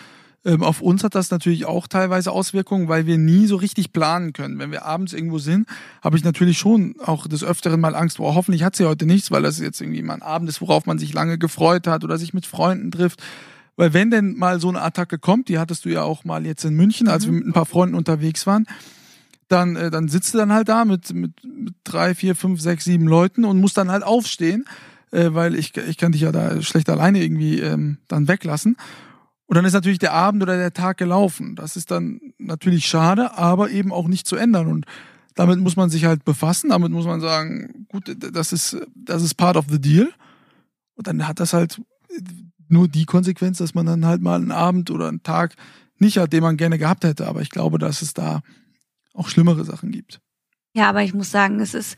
Ähm, 0.44 0.62
auf 0.62 0.80
uns 0.80 1.02
hat 1.02 1.14
das 1.14 1.30
natürlich 1.30 1.66
auch 1.66 1.88
teilweise 1.88 2.30
Auswirkungen, 2.30 2.88
weil 2.88 3.06
wir 3.06 3.18
nie 3.18 3.46
so 3.46 3.56
richtig 3.56 3.92
planen 3.92 4.32
können. 4.32 4.58
Wenn 4.58 4.70
wir 4.70 4.84
abends 4.84 5.12
irgendwo 5.12 5.38
sind, 5.38 5.66
habe 6.02 6.16
ich 6.16 6.24
natürlich 6.24 6.58
schon 6.58 6.94
auch 7.04 7.26
des 7.26 7.42
Öfteren 7.42 7.80
mal 7.80 7.94
Angst, 7.94 8.20
oh, 8.20 8.34
hoffentlich 8.34 8.62
hat 8.62 8.76
sie 8.76 8.86
heute 8.86 9.04
nichts, 9.04 9.30
weil 9.30 9.42
das 9.42 9.58
jetzt 9.58 9.80
irgendwie 9.80 10.02
mal 10.02 10.14
ein 10.14 10.22
Abend 10.22 10.48
ist, 10.48 10.60
worauf 10.60 10.86
man 10.86 10.98
sich 10.98 11.12
lange 11.12 11.38
gefreut 11.38 11.86
hat 11.86 12.04
oder 12.04 12.18
sich 12.18 12.34
mit 12.34 12.46
Freunden 12.46 12.90
trifft. 12.90 13.22
Weil 13.76 13.92
wenn 13.94 14.10
denn 14.10 14.36
mal 14.36 14.60
so 14.60 14.68
eine 14.68 14.82
Attacke 14.82 15.18
kommt, 15.18 15.48
die 15.48 15.58
hattest 15.58 15.84
du 15.84 15.88
ja 15.88 16.02
auch 16.02 16.24
mal 16.24 16.46
jetzt 16.46 16.64
in 16.64 16.74
München, 16.74 17.08
als 17.08 17.26
mhm. 17.26 17.30
wir 17.30 17.38
mit 17.38 17.46
ein 17.48 17.52
paar 17.52 17.66
Freunden 17.66 17.94
unterwegs 17.94 18.46
waren, 18.46 18.66
dann, 19.48 19.76
äh, 19.76 19.90
dann 19.90 20.08
sitzt 20.08 20.34
du 20.34 20.38
dann 20.38 20.52
halt 20.52 20.68
da 20.68 20.84
mit, 20.84 21.12
mit, 21.14 21.32
mit 21.44 21.74
drei, 21.84 22.14
vier, 22.14 22.36
fünf, 22.36 22.60
sechs, 22.60 22.84
sieben 22.84 23.06
Leuten 23.06 23.44
und 23.44 23.60
musst 23.60 23.76
dann 23.76 23.90
halt 23.90 24.04
aufstehen, 24.04 24.66
äh, 25.10 25.30
weil 25.32 25.54
ich, 25.54 25.76
ich 25.76 25.96
kann 25.96 26.12
dich 26.12 26.22
ja 26.22 26.32
da 26.32 26.60
schlecht 26.62 26.88
alleine 26.90 27.22
irgendwie 27.22 27.60
ähm, 27.60 27.98
dann 28.08 28.28
weglassen. 28.28 28.76
Und 29.48 29.56
dann 29.56 29.64
ist 29.64 29.72
natürlich 29.72 29.98
der 29.98 30.12
Abend 30.12 30.42
oder 30.42 30.58
der 30.58 30.74
Tag 30.74 30.98
gelaufen. 30.98 31.56
Das 31.56 31.76
ist 31.76 31.90
dann 31.90 32.20
natürlich 32.36 32.86
schade, 32.86 33.38
aber 33.38 33.70
eben 33.70 33.92
auch 33.92 34.06
nicht 34.06 34.26
zu 34.26 34.36
ändern. 34.36 34.66
Und 34.66 34.84
damit 35.34 35.58
muss 35.58 35.74
man 35.74 35.88
sich 35.88 36.04
halt 36.04 36.22
befassen. 36.22 36.68
Damit 36.68 36.92
muss 36.92 37.06
man 37.06 37.22
sagen, 37.22 37.86
gut, 37.88 38.14
das 38.18 38.52
ist, 38.52 38.76
das 38.94 39.22
ist 39.22 39.36
part 39.36 39.56
of 39.56 39.64
the 39.70 39.80
deal. 39.80 40.10
Und 40.96 41.06
dann 41.06 41.26
hat 41.26 41.40
das 41.40 41.54
halt 41.54 41.80
nur 42.68 42.88
die 42.88 43.06
Konsequenz, 43.06 43.56
dass 43.56 43.74
man 43.74 43.86
dann 43.86 44.04
halt 44.04 44.20
mal 44.20 44.34
einen 44.34 44.52
Abend 44.52 44.90
oder 44.90 45.08
einen 45.08 45.22
Tag 45.22 45.54
nicht 45.96 46.18
hat, 46.18 46.34
den 46.34 46.42
man 46.42 46.58
gerne 46.58 46.76
gehabt 46.76 47.04
hätte. 47.04 47.26
Aber 47.26 47.40
ich 47.40 47.48
glaube, 47.48 47.78
dass 47.78 48.02
es 48.02 48.12
da 48.12 48.42
auch 49.14 49.30
schlimmere 49.30 49.64
Sachen 49.64 49.90
gibt. 49.90 50.20
Ja, 50.78 50.90
aber 50.90 51.02
ich 51.02 51.12
muss 51.12 51.32
sagen, 51.32 51.58
es 51.58 51.74
ist 51.74 51.96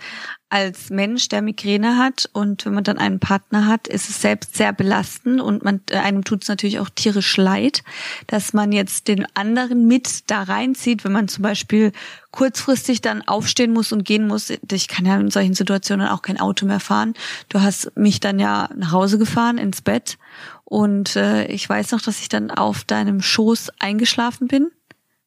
als 0.49 0.89
Mensch, 0.89 1.29
der 1.29 1.43
Migräne 1.43 1.99
hat 1.99 2.31
und 2.33 2.65
wenn 2.65 2.73
man 2.73 2.83
dann 2.83 2.97
einen 2.97 3.21
Partner 3.21 3.67
hat, 3.67 3.87
ist 3.87 4.09
es 4.09 4.23
selbst 4.23 4.57
sehr 4.57 4.73
belastend 4.73 5.39
und 5.39 5.63
man 5.63 5.83
äh, 5.91 5.99
einem 5.99 6.25
tut 6.25 6.45
es 6.45 6.49
natürlich 6.49 6.79
auch 6.79 6.89
tierisch 6.89 7.37
leid, 7.37 7.83
dass 8.27 8.55
man 8.55 8.73
jetzt 8.73 9.09
den 9.09 9.27
anderen 9.35 9.87
mit 9.87 10.31
da 10.31 10.45
reinzieht, 10.45 11.05
wenn 11.05 11.13
man 11.13 11.29
zum 11.29 11.43
Beispiel 11.43 11.93
kurzfristig 12.31 13.03
dann 13.03 13.21
aufstehen 13.21 13.75
muss 13.75 13.93
und 13.93 14.07
gehen 14.07 14.27
muss. 14.27 14.49
Ich 14.49 14.89
kann 14.89 15.05
ja 15.05 15.21
in 15.21 15.31
solchen 15.31 15.53
Situationen 15.53 16.09
auch 16.09 16.23
kein 16.23 16.41
Auto 16.41 16.65
mehr 16.65 16.81
fahren. 16.81 17.13
Du 17.51 17.61
hast 17.61 17.95
mich 17.99 18.19
dann 18.19 18.39
ja 18.39 18.71
nach 18.75 18.93
Hause 18.93 19.19
gefahren 19.19 19.59
ins 19.59 19.83
Bett 19.83 20.17
und 20.65 21.17
äh, 21.17 21.45
ich 21.49 21.69
weiß 21.69 21.93
noch, 21.93 22.01
dass 22.01 22.19
ich 22.19 22.31
dann 22.31 22.51
auf 22.51 22.85
deinem 22.85 23.21
Schoß 23.21 23.73
eingeschlafen 23.79 24.49
bin. 24.49 24.71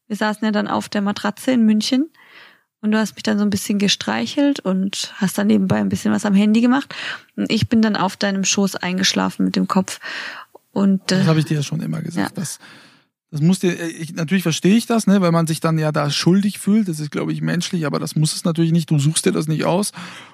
Wir 0.08 0.16
saßen 0.16 0.44
ja 0.44 0.50
dann 0.50 0.66
auf 0.66 0.88
der 0.88 1.02
Matratze 1.02 1.52
in 1.52 1.64
München 1.64 2.10
und 2.84 2.92
du 2.92 2.98
hast 2.98 3.14
mich 3.16 3.22
dann 3.22 3.38
so 3.38 3.44
ein 3.44 3.50
bisschen 3.50 3.78
gestreichelt 3.78 4.60
und 4.60 5.14
hast 5.14 5.38
dann 5.38 5.46
nebenbei 5.46 5.76
ein 5.76 5.88
bisschen 5.88 6.12
was 6.12 6.26
am 6.26 6.34
Handy 6.34 6.60
gemacht. 6.60 6.94
Und 7.34 7.50
ich 7.50 7.70
bin 7.70 7.80
dann 7.80 7.96
auf 7.96 8.14
deinem 8.18 8.44
Schoß 8.44 8.76
eingeschlafen 8.76 9.46
mit 9.46 9.56
dem 9.56 9.66
Kopf. 9.66 10.00
Und 10.72 11.10
äh, 11.10 11.18
das 11.18 11.26
habe 11.26 11.38
ich 11.38 11.46
dir 11.46 11.54
ja 11.54 11.62
schon 11.62 11.80
immer 11.80 12.02
gesagt. 12.02 12.36
Ja. 12.36 12.42
Das, 12.42 12.58
das 13.30 13.40
muss 13.40 13.60
dir, 13.60 13.72
ich, 13.72 14.12
natürlich 14.12 14.42
verstehe 14.42 14.76
ich 14.76 14.84
das, 14.84 15.06
ne, 15.06 15.22
weil 15.22 15.32
man 15.32 15.46
sich 15.46 15.60
dann 15.60 15.78
ja 15.78 15.92
da 15.92 16.10
schuldig 16.10 16.58
fühlt. 16.58 16.88
Das 16.88 17.00
ist, 17.00 17.10
glaube 17.10 17.32
ich, 17.32 17.40
menschlich, 17.40 17.86
aber 17.86 17.98
das 17.98 18.16
muss 18.16 18.34
es 18.36 18.44
natürlich 18.44 18.72
nicht. 18.72 18.90
Du 18.90 18.98
suchst 18.98 19.24
dir 19.24 19.32
das 19.32 19.48
nicht 19.48 19.64
aus 19.64 19.92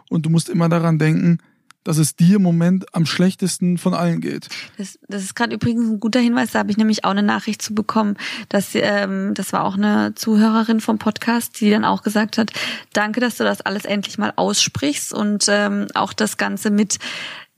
und 0.08 0.26
du 0.26 0.30
musst 0.30 0.48
immer 0.48 0.68
daran 0.68 0.98
denken, 0.98 1.38
dass 1.84 1.98
es 1.98 2.14
dir 2.14 2.36
im 2.36 2.42
Moment 2.42 2.94
am 2.94 3.06
schlechtesten 3.06 3.78
von 3.78 3.94
allen 3.94 4.20
geht. 4.20 4.48
Das, 4.76 4.98
das 5.08 5.22
ist 5.22 5.34
gerade 5.34 5.54
übrigens 5.54 5.88
ein 5.88 6.00
guter 6.00 6.20
Hinweis. 6.20 6.52
Da 6.52 6.58
habe 6.60 6.70
ich 6.70 6.76
nämlich 6.76 7.04
auch 7.04 7.10
eine 7.10 7.22
Nachricht 7.22 7.62
zu 7.62 7.74
bekommen. 7.74 8.16
Dass, 8.48 8.70
ähm, 8.74 9.32
das 9.34 9.52
war 9.52 9.64
auch 9.64 9.76
eine 9.76 10.14
Zuhörerin 10.14 10.80
vom 10.80 10.98
Podcast, 10.98 11.60
die 11.60 11.70
dann 11.70 11.84
auch 11.84 12.02
gesagt 12.02 12.38
hat, 12.38 12.52
danke, 12.92 13.20
dass 13.20 13.36
du 13.36 13.44
das 13.44 13.60
alles 13.60 13.84
endlich 13.84 14.18
mal 14.18 14.32
aussprichst 14.36 15.12
und 15.14 15.46
ähm, 15.48 15.86
auch 15.94 16.12
das 16.12 16.36
Ganze 16.36 16.70
mit 16.70 16.98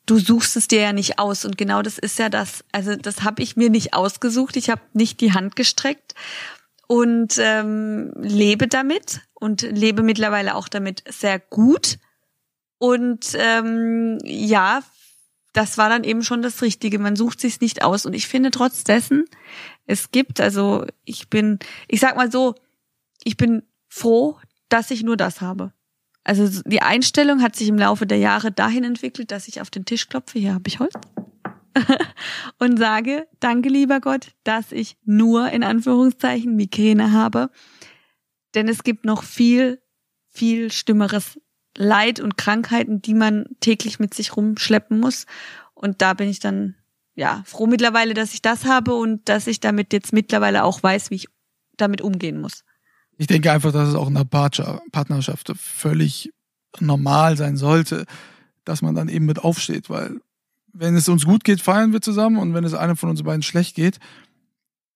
du 0.05 0.19
suchst 0.19 0.57
es 0.57 0.67
dir 0.69 0.81
ja 0.81 0.93
nicht 0.93 1.19
aus 1.19 1.45
und 1.45 1.57
genau 1.57 1.81
das 1.81 1.97
ist 1.99 2.19
ja 2.19 2.29
das. 2.29 2.65
Also 2.73 2.97
das 2.97 3.23
habe 3.23 3.43
ich 3.43 3.57
mir 3.57 3.71
nicht 3.71 3.95
ausgesucht. 3.95 4.57
Ich 4.57 4.69
habe 4.69 4.83
nicht 4.93 5.21
die 5.21 5.33
Hand 5.33 5.57
gestreckt 5.57 6.15
und 6.87 7.39
ähm, 7.39 8.13
lebe 8.17 8.69
damit 8.69 9.21
und 9.35 9.63
lebe 9.63 10.03
mittlerweile 10.03 10.55
auch 10.55 10.69
damit 10.69 11.05
sehr 11.09 11.39
gut. 11.39 11.99
Und 12.83 13.37
ähm, 13.39 14.19
ja, 14.25 14.83
das 15.53 15.79
war 15.79 15.89
dann 15.89 16.03
eben 16.03 16.25
schon 16.25 16.43
das 16.43 16.63
Richtige. 16.63 16.99
Man 16.99 17.15
sucht 17.15 17.41
sich's 17.41 17.61
nicht 17.61 17.85
aus. 17.85 18.07
Und 18.07 18.13
ich 18.13 18.27
finde 18.27 18.51
trotz 18.51 18.83
dessen, 18.83 19.25
es 19.87 20.11
gibt, 20.11 20.41
also 20.41 20.85
ich 21.05 21.31
bin, 21.31 21.61
ich 21.87 22.01
sag 22.01 22.17
mal 22.17 22.33
so, 22.33 22.57
ich 23.23 23.37
bin 23.37 23.63
froh, 23.87 24.37
dass 24.69 24.91
ich 24.91 25.05
nur 25.05 25.17
das 25.17 25.41
habe. 25.41 25.73
Also 26.25 26.61
die 26.67 26.83
Einstellung 26.83 27.41
hat 27.41 27.55
sich 27.55 27.69
im 27.69 27.79
Laufe 27.79 28.05
der 28.05 28.19
Jahre 28.19 28.51
dahin 28.51 28.83
entwickelt, 28.83 29.31
dass 29.31 29.47
ich 29.47 29.61
auf 29.61 29.71
den 29.71 29.85
Tisch 29.85 30.09
klopfe, 30.09 30.41
hier 30.41 30.55
habe 30.55 30.67
ich 30.67 30.81
Holz, 30.81 30.95
und 32.59 32.81
sage, 32.81 33.29
danke 33.39 33.69
lieber 33.69 34.01
Gott, 34.01 34.33
dass 34.43 34.73
ich 34.73 34.97
nur 35.05 35.51
in 35.51 35.63
Anführungszeichen 35.63 36.57
Migräne 36.57 37.13
habe. 37.13 37.49
Denn 38.57 38.67
es 38.67 38.83
gibt 38.83 39.05
noch 39.05 39.23
viel, 39.23 39.81
viel 40.31 40.73
schlimmeres 40.73 41.39
Leid 41.77 42.21
und 42.21 42.37
Krankheiten, 42.37 43.01
die 43.01 43.15
man 43.15 43.47
täglich 43.61 43.99
mit 43.99 44.15
sich 44.15 44.37
rumschleppen 44.37 45.01
muss. 45.01 45.27
Und 45.75 46.03
da 46.03 46.15
bin 46.15 46.29
ich 46.29 46.41
dann, 46.41 46.77
ja, 47.15 47.43
froh 47.47 47.67
mittlerweile, 47.67 48.15
dass 48.15 48.35
ich 48.35 48.43
das 48.43 48.65
habe 48.65 48.95
und 48.95 49.29
dass 49.29 49.47
ich 49.47 49.61
damit 49.61 49.93
jetzt 49.93 50.13
mittlerweile 50.13 50.65
auch 50.65 50.83
weiß, 50.83 51.11
wie 51.11 51.17
ich 51.17 51.29
damit 51.77 52.01
umgehen 52.01 52.41
muss. 52.41 52.65
Ich 53.19 53.27
denke 53.27 53.53
einfach, 53.53 53.73
dass 53.73 53.89
es 53.89 53.95
auch 53.95 54.09
in 54.09 54.17
einer 54.17 54.25
Partnerschaft 54.25 55.53
völlig 55.57 56.33
normal 56.81 57.37
sein 57.37 57.57
sollte, 57.57 58.07
dass 58.65 58.83
man 58.83 58.95
dann 58.95 59.09
eben 59.09 59.27
mit 59.27 59.39
aufsteht, 59.39 59.91
weil 59.91 60.21
wenn 60.73 60.97
es 60.97 61.09
uns 61.09 61.27
gut 61.27 61.45
geht, 61.45 61.61
feiern 61.61 61.93
wir 61.93 62.01
zusammen 62.01 62.39
und 62.39 62.55
wenn 62.55 62.65
es 62.65 62.75
einem 62.75 62.97
von 62.97 63.11
uns 63.11 63.23
beiden 63.23 63.43
schlecht 63.43 63.77
geht, 63.77 63.99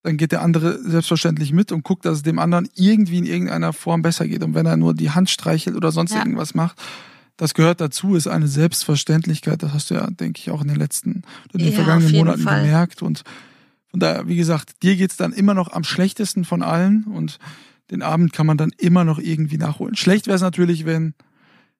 dann 0.07 0.17
geht 0.17 0.31
der 0.31 0.41
andere 0.41 0.79
selbstverständlich 0.89 1.53
mit 1.53 1.73
und 1.73 1.83
guckt, 1.83 2.05
dass 2.05 2.19
es 2.19 2.23
dem 2.23 2.39
anderen 2.39 2.69
irgendwie 2.75 3.19
in 3.19 3.27
irgendeiner 3.27 3.73
Form 3.73 4.03
besser 4.03 4.29
geht. 4.29 4.45
Und 4.45 4.55
wenn 4.55 4.65
er 4.65 4.77
nur 4.77 4.95
die 4.95 5.11
Hand 5.11 5.31
streichelt 5.31 5.75
oder 5.75 5.91
sonst 5.91 6.13
ja. 6.13 6.19
irgendwas 6.19 6.55
macht, 6.55 6.81
das 7.37 7.55
gehört 7.55 7.81
dazu, 7.81 8.15
ist 8.15 8.29
eine 8.29 8.47
Selbstverständlichkeit. 8.47 9.65
Das 9.65 9.73
hast 9.73 9.91
du 9.91 9.95
ja, 9.95 10.07
denke 10.09 10.39
ich, 10.39 10.51
auch 10.53 10.63
in 10.63 10.69
den 10.69 10.77
letzten, 10.77 11.23
in 11.53 11.59
den 11.59 11.73
ja, 11.73 11.75
vergangenen 11.75 12.13
Monaten 12.13 12.43
Fall. 12.43 12.63
gemerkt. 12.63 13.03
Und 13.03 13.25
von 13.91 13.99
daher, 13.99 14.29
wie 14.29 14.37
gesagt, 14.37 14.81
dir 14.85 14.95
geht's 14.95 15.17
dann 15.17 15.33
immer 15.33 15.55
noch 15.55 15.73
am 15.73 15.83
schlechtesten 15.83 16.45
von 16.45 16.63
allen 16.63 17.03
und 17.05 17.41
den 17.91 18.03
Abend 18.03 18.33
kann 18.33 18.47
man 18.47 18.59
dann 18.59 18.71
immer 18.79 19.03
noch 19.03 19.19
irgendwie 19.19 19.59
nachholen. 19.59 19.97
Schlecht 19.97 20.29
wäre 20.29 20.37
es 20.37 20.43
natürlich, 20.43 20.87
wenn 20.87 21.15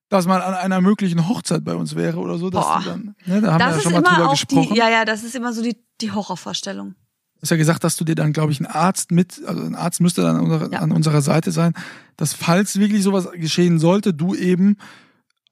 dass 0.09 0.27
man 0.27 0.41
an 0.41 0.55
einer 0.55 0.81
möglichen 0.81 1.29
Hochzeit 1.29 1.65
bei 1.65 1.75
uns 1.75 1.97
wäre 1.97 2.19
oder 2.19 2.39
so. 2.39 2.51
Dass 2.51 2.65
Boah. 2.65 2.83
Dann, 2.85 3.17
ne, 3.25 3.41
da 3.41 3.55
haben 3.55 3.59
das 3.59 3.71
wir 3.71 3.77
ja 3.77 3.83
schon 3.83 3.93
mal 3.93 4.03
drüber 4.03 4.31
gesprochen. 4.31 4.73
Die, 4.73 4.79
ja, 4.79 4.89
ja, 4.89 5.05
das 5.05 5.25
ist 5.25 5.35
immer 5.35 5.53
so 5.53 5.63
die, 5.63 5.77
die 6.01 6.13
Horrorvorstellung. 6.13 6.95
Du 7.37 7.43
hast 7.43 7.51
ja 7.51 7.57
gesagt, 7.57 7.85
dass 7.85 7.97
du 7.97 8.05
dir 8.05 8.15
dann, 8.15 8.33
glaube 8.33 8.53
ich, 8.53 8.61
einen 8.61 8.67
Arzt 8.67 9.13
mit, 9.13 9.43
also 9.47 9.63
ein 9.63 9.75
Arzt 9.75 10.01
müsste 10.01 10.23
dann 10.23 10.37
an 10.37 10.45
unserer, 10.45 10.73
ja. 10.73 10.79
an 10.81 10.91
unserer 10.91 11.21
Seite 11.21 11.53
sein, 11.53 11.75
dass 12.17 12.33
falls 12.33 12.79
wirklich 12.79 13.03
sowas 13.03 13.29
geschehen 13.35 13.79
sollte, 13.79 14.15
du 14.15 14.35
eben 14.35 14.79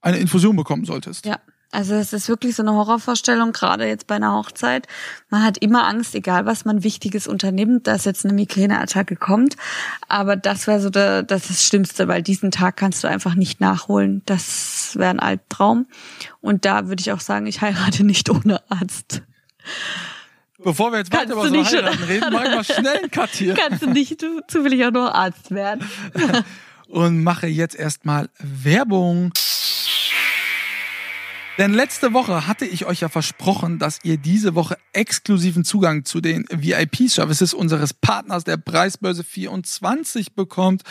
eine 0.01 0.17
Infusion 0.17 0.55
bekommen 0.55 0.85
solltest. 0.85 1.25
Ja. 1.25 1.39
Also 1.75 1.93
es 1.95 2.13
ist 2.13 2.29
wirklich 2.29 2.55
so 2.55 2.63
eine 2.63 2.71
Horrorvorstellung, 2.71 3.51
gerade 3.51 3.85
jetzt 3.85 4.07
bei 4.07 4.15
einer 4.15 4.33
Hochzeit. 4.33 4.87
Man 5.29 5.43
hat 5.43 5.57
immer 5.57 5.85
Angst, 5.85 6.15
egal 6.15 6.45
was 6.45 6.63
man 6.63 6.83
Wichtiges 6.83 7.27
unternimmt, 7.27 7.85
dass 7.87 8.05
jetzt 8.05 8.23
eine 8.23 8.33
Migräneattacke 8.33 9.17
kommt. 9.17 9.57
Aber 10.07 10.37
das 10.37 10.67
wäre 10.67 10.79
so 10.79 10.89
der, 10.89 11.23
das, 11.23 11.49
ist 11.49 11.49
das 11.49 11.65
Schlimmste, 11.65 12.07
weil 12.07 12.23
diesen 12.23 12.51
Tag 12.51 12.77
kannst 12.77 13.03
du 13.03 13.09
einfach 13.09 13.35
nicht 13.35 13.59
nachholen. 13.59 14.21
Das 14.25 14.91
wäre 14.95 15.09
ein 15.09 15.19
Albtraum. 15.19 15.87
Und 16.39 16.63
da 16.63 16.87
würde 16.87 17.01
ich 17.01 17.11
auch 17.11 17.19
sagen, 17.19 17.45
ich 17.45 17.59
heirate 17.59 18.05
nicht 18.05 18.29
ohne 18.29 18.61
Arzt. 18.71 19.21
Bevor 20.65 20.91
wir 20.91 20.97
jetzt 20.97 21.13
weiter 21.13 21.33
über 21.33 21.47
so 21.47 21.63
heiraten 21.63 22.03
reden, 22.05 22.33
mach 22.33 22.43
ich 22.43 22.49
mal 22.49 22.63
schnell 22.63 22.97
einen 22.97 23.11
Cut 23.11 23.29
hier. 23.29 23.53
Kannst 23.53 23.83
du 23.83 23.87
nicht 23.91 24.19
du, 24.19 24.41
zufällig 24.47 24.83
auch 24.83 24.91
nur 24.91 25.13
Arzt 25.13 25.51
werden. 25.51 25.87
Und 26.87 27.21
mache 27.21 27.45
jetzt 27.45 27.75
erstmal 27.75 28.29
Werbung. 28.39 29.31
Denn 31.59 31.71
letzte 31.75 32.13
Woche 32.13 32.47
hatte 32.47 32.65
ich 32.65 32.87
euch 32.87 33.01
ja 33.01 33.09
versprochen, 33.09 33.77
dass 33.77 33.99
ihr 34.03 34.17
diese 34.17 34.55
Woche 34.55 34.75
exklusiven 34.91 35.63
Zugang 35.63 36.03
zu 36.03 36.19
den 36.19 36.45
VIP-Services 36.49 37.53
unseres 37.53 37.93
Partners 37.93 38.43
der 38.43 38.57
Preisbörse 38.57 39.23
24 39.23 40.33
bekommt. 40.33 40.81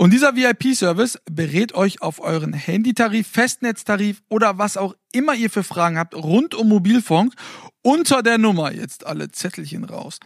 Und 0.00 0.14
dieser 0.14 0.34
VIP-Service 0.34 1.18
berät 1.30 1.74
euch 1.74 2.00
auf 2.00 2.20
euren 2.20 2.54
Handytarif, 2.54 3.28
Festnetztarif 3.28 4.22
oder 4.30 4.56
was 4.56 4.78
auch 4.78 4.94
immer 5.12 5.34
ihr 5.34 5.50
für 5.50 5.62
Fragen 5.62 5.98
habt 5.98 6.14
rund 6.14 6.54
um 6.54 6.70
Mobilfunk 6.70 7.34
unter 7.82 8.22
der 8.22 8.38
Nummer, 8.38 8.72
jetzt 8.72 9.04
alle 9.04 9.30
Zettelchen 9.30 9.84
raus, 9.84 10.18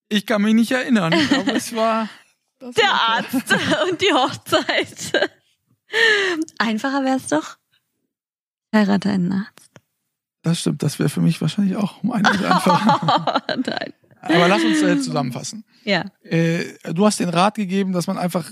Ich 0.10 0.26
kann 0.26 0.42
mich 0.42 0.54
nicht 0.54 0.72
erinnern. 0.72 1.14
Ich 1.14 1.30
glaube, 1.30 1.52
es 1.52 1.76
war 1.76 2.10
der 2.62 2.84
war 2.84 3.18
Arzt 3.18 3.34
und 3.90 4.02
die 4.02 4.14
Hochzeit. 4.14 5.30
Einfacher 6.58 7.04
wäre 7.04 7.18
es 7.18 7.28
doch. 7.28 7.58
Heirate 8.74 9.10
einen 9.10 9.32
Arzt. 9.34 9.72
Das 10.44 10.60
stimmt, 10.60 10.82
das 10.82 10.98
wäre 10.98 11.10
für 11.10 11.22
mich 11.22 11.40
wahrscheinlich 11.42 11.76
auch 11.76 12.04
um 12.04 12.12
einiges 12.12 12.44
einfacher. 12.44 13.44
Nein. 13.66 13.94
Aber 14.22 14.48
lass 14.48 14.64
uns 14.64 14.82
äh, 14.82 15.00
zusammenfassen. 15.00 15.64
Ja. 15.84 16.06
Äh, 16.24 16.66
du 16.94 17.06
hast 17.06 17.20
den 17.20 17.30
Rat 17.30 17.56
gegeben, 17.56 17.92
dass 17.92 18.08
man 18.08 18.18
einfach 18.18 18.52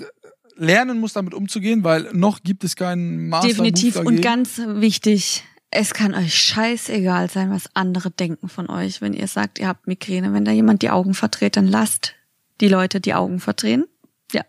lernen 0.60 1.00
muss, 1.00 1.14
damit 1.14 1.34
umzugehen, 1.34 1.84
weil 1.84 2.10
noch 2.14 2.44
gibt 2.44 2.64
es 2.64 2.76
keinen 2.76 3.30
Master. 3.30 3.48
Definitiv 3.48 3.96
und 3.98 4.22
ganz 4.22 4.62
wichtig, 4.66 5.44
es 5.72 5.94
kann 5.94 6.14
euch 6.16 6.36
scheißegal 6.36 7.30
sein, 7.30 7.52
was 7.52 7.70
andere 7.76 8.12
denken 8.12 8.50
von 8.50 8.70
euch, 8.70 9.02
wenn 9.02 9.14
ihr 9.14 9.28
sagt, 9.28 9.60
ihr 9.60 9.68
habt 9.68 9.88
Migräne. 9.88 10.34
Wenn 10.34 10.46
da 10.46 10.52
jemand 10.52 10.82
die 10.82 10.90
Augen 10.90 11.14
verdreht, 11.14 11.58
dann 11.58 11.68
lasst 11.68 12.16
die 12.60 12.68
Leute 12.68 13.00
die 13.00 13.14
Augen 13.14 13.40
verdrehen. 13.40 13.86
Ja. 14.34 14.44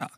ja. 0.00 0.08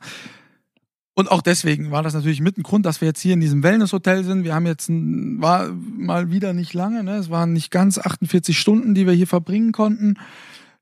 Und 1.15 1.31
auch 1.31 1.43
deswegen 1.43 1.91
war 1.91 2.03
das 2.03 2.15
natürlich 2.15 2.41
mit 2.41 2.57
ein 2.57 2.63
Grund, 2.63 2.87
dass 2.87 3.01
wir 3.01 3.09
jetzt 3.09 3.21
hier 3.21 3.35
in 3.35 3.41
diesem 3.41 3.63
Wellnesshotel 3.63 4.25
sind. 4.25 4.45
Wir 4.45 4.55
haben 4.55 4.67
jetzt 4.67 4.89
ein, 4.89 5.41
war 5.43 5.71
mal 5.71 6.31
wieder 6.31 6.53
nicht 6.53 6.73
lange, 6.73 7.03
ne? 7.03 7.17
Es 7.17 7.31
waren 7.31 7.53
nicht 7.53 7.71
ganz 7.71 7.99
48 7.99 8.59
Stunden, 8.59 8.95
die 8.95 9.07
wir 9.07 9.13
hier 9.13 9.27
verbringen 9.27 9.73
konnten, 9.73 10.19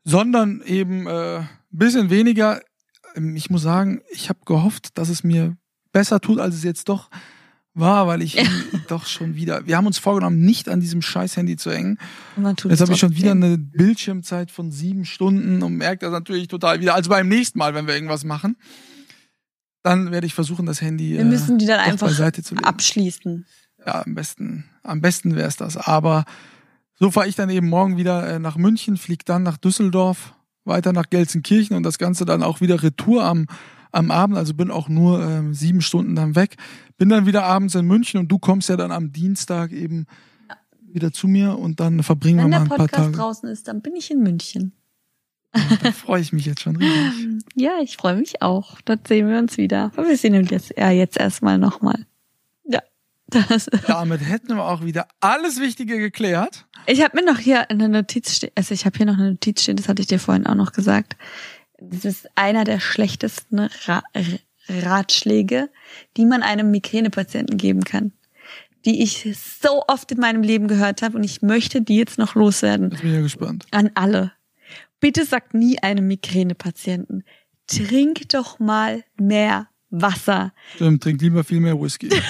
sondern 0.05 0.63
eben 0.63 1.07
äh, 1.07 1.43
bisschen 1.71 2.11
weniger. 2.11 2.61
Ähm, 3.15 3.37
ich 3.37 3.51
muss 3.51 3.63
sagen, 3.63 4.03
ich 4.11 4.29
habe 4.29 4.41
gehofft, 4.45 4.99
dass 4.99 5.09
es 5.09 5.25
mir 5.25 5.57
besser 5.93 6.21
tut, 6.21 6.39
als 6.39 6.55
es 6.55 6.65
jetzt 6.65 6.89
doch 6.89 7.11
war, 7.75 8.07
weil 8.07 8.23
ich 8.23 8.37
doch 8.89 9.07
schon 9.07 9.35
wieder. 9.35 9.67
Wir 9.67 9.77
haben 9.77 9.87
uns 9.87 9.99
vorgenommen, 9.99 10.41
nicht 10.41 10.69
an 10.69 10.81
diesem 10.81 11.03
scheiß 11.03 11.37
Handy 11.37 11.57
zu 11.57 11.71
hängen. 11.71 11.99
Jetzt 12.37 12.81
habe 12.81 12.93
ich 12.93 12.99
schon 12.99 13.17
wieder 13.17 13.33
eine 13.33 13.59
Bildschirmzeit 13.59 14.51
von 14.51 14.73
sieben 14.73 15.05
Stunden 15.05 15.63
und 15.63 15.77
merke 15.77 16.07
das 16.07 16.13
natürlich 16.13 16.49
total 16.49 16.81
wieder. 16.81 16.95
Also 16.95 17.11
beim 17.11 17.29
nächsten 17.29 17.59
Mal, 17.59 17.75
wenn 17.75 17.87
wir 17.87 17.95
irgendwas 17.95 18.25
machen, 18.25 18.57
dann 19.83 20.11
werde 20.11 20.27
ich 20.27 20.35
versuchen, 20.35 20.67
das 20.67 20.83
Handy 20.83 21.17
Wir 21.17 21.25
müssen 21.25 21.59
die 21.59 21.67
dann 21.67 21.81
äh, 21.81 21.91
einfach 21.91 22.11
abschließen. 22.63 23.47
Ja, 23.87 24.05
am 24.05 24.15
besten, 24.15 24.65
am 24.83 25.01
besten 25.01 25.37
wäre 25.37 25.49
es 25.49 25.57
das. 25.57 25.77
Aber 25.77 26.25
so 26.99 27.11
fahre 27.11 27.29
ich 27.29 27.37
dann 27.37 27.49
eben 27.49 27.69
morgen 27.69 27.97
wieder 27.97 28.29
äh, 28.29 28.39
nach 28.39 28.57
München, 28.57 28.99
fliege 28.99 29.25
dann 29.25 29.43
nach 29.43 29.57
Düsseldorf, 29.57 30.35
weiter 30.71 30.95
nach 30.95 31.11
Gelsenkirchen 31.11 31.77
und 31.77 31.83
das 31.83 31.99
Ganze 31.99 32.25
dann 32.25 32.43
auch 32.43 32.63
wieder 32.63 32.83
Retour 32.83 33.25
am, 33.25 33.47
am 33.93 34.11
Abend. 34.11 34.39
Also 34.39 34.55
bin 34.55 34.71
auch 34.71 34.89
nur 34.89 35.23
ähm, 35.23 35.53
sieben 35.53 35.83
Stunden 35.83 36.17
dann 36.17 36.35
weg. 36.35 36.57
Bin 36.97 37.11
dann 37.11 37.27
wieder 37.27 37.45
abends 37.45 37.75
in 37.75 37.87
München 37.87 38.19
und 38.19 38.29
du 38.29 38.39
kommst 38.39 38.71
ja 38.71 38.77
dann 38.77 38.93
am 38.93 39.13
Dienstag 39.13 39.73
eben 39.73 40.07
wieder 40.93 41.13
zu 41.13 41.29
mir 41.29 41.59
und 41.59 41.81
dann 41.81 42.03
verbringen 42.03 42.39
Wenn 42.39 42.51
wir 42.51 42.51
der 42.51 42.59
mal 42.61 42.65
ein 42.65 42.69
paar 42.69 42.79
Podcast 42.79 43.05
Tage. 43.05 43.17
draußen 43.17 43.49
ist, 43.51 43.69
dann 43.69 43.83
bin 43.83 43.95
ich 43.97 44.11
in 44.11 44.23
München. 44.23 44.73
Da 45.83 45.93
freue 45.93 46.21
ich 46.21 46.33
mich 46.33 46.47
jetzt 46.47 46.61
schon 46.63 46.77
riesig. 46.77 47.45
Ja, 47.57 47.73
ich 47.83 47.97
freue 47.97 48.17
mich 48.17 48.41
auch. 48.41 48.81
Dort 48.83 49.09
sehen 49.09 49.29
wir 49.29 49.39
uns 49.39 49.57
wieder. 49.57 49.91
Aber 49.97 50.09
wir 50.09 50.17
sehen 50.17 50.35
uns 50.37 50.51
jetzt, 50.51 50.73
ja, 50.77 50.91
jetzt 50.91 51.19
erstmal 51.19 51.59
nochmal. 51.59 52.07
Das, 53.31 53.71
Damit 53.87 54.21
hätten 54.21 54.57
wir 54.57 54.65
auch 54.65 54.85
wieder 54.85 55.09
alles 55.21 55.61
Wichtige 55.61 55.99
geklärt. 55.99 56.67
ich 56.87 57.03
habe 57.03 57.17
mir 57.21 57.25
noch 57.25 57.39
hier 57.39 57.71
eine 57.71 57.89
Notiz 57.89 58.35
stehen, 58.37 58.51
also 58.55 58.75
ich 58.75 58.87
habe 58.87 58.97
hier 58.97 59.07
noch 59.07 59.19
eine 59.19 59.31
Notiz 59.33 59.63
stehen, 59.63 59.77
das 59.77 59.89
hatte 59.89 60.03
ich 60.03 60.09
dir 60.09 60.19
vorhin 60.19 60.47
auch 60.47 60.55
noch 60.55 60.73
gesagt. 60.73 61.17
Das 61.79 62.05
ist 62.05 62.29
einer 62.35 62.65
der 62.65 62.81
schlechtesten 62.81 63.69
Ra 63.87 64.03
Ratschläge, 64.69 65.71
die 66.17 66.25
man 66.25 66.43
einem 66.43 66.71
Migränepatienten 66.71 67.57
geben 67.57 67.83
kann. 67.83 68.13
Die 68.85 69.03
ich 69.03 69.37
so 69.37 69.83
oft 69.89 70.13
in 70.13 70.21
meinem 70.21 70.43
Leben 70.43 70.69
gehört 70.69 71.03
habe 71.03 71.17
und 71.17 71.25
ich 71.25 71.43
möchte 71.43 71.83
die 71.83 71.97
jetzt 71.97 72.19
noch 72.19 72.35
loswerden. 72.35 72.91
Jetzt 72.91 73.01
bin 73.01 73.11
ich 73.11 73.17
ja 73.17 73.23
gespannt. 73.23 73.67
An 73.73 73.91
alle. 73.95 74.33
Bitte 75.01 75.25
sagt 75.25 75.55
nie 75.55 75.79
einem 75.81 76.07
Migränepatienten, 76.07 77.25
trink 77.67 78.29
doch 78.29 78.59
mal 78.59 79.03
mehr 79.19 79.69
Wasser. 79.91 80.53
Stimmt, 80.77 81.03
trink 81.03 81.21
lieber 81.21 81.43
viel 81.43 81.61
mehr 81.61 81.81
Whisky. 81.81 82.11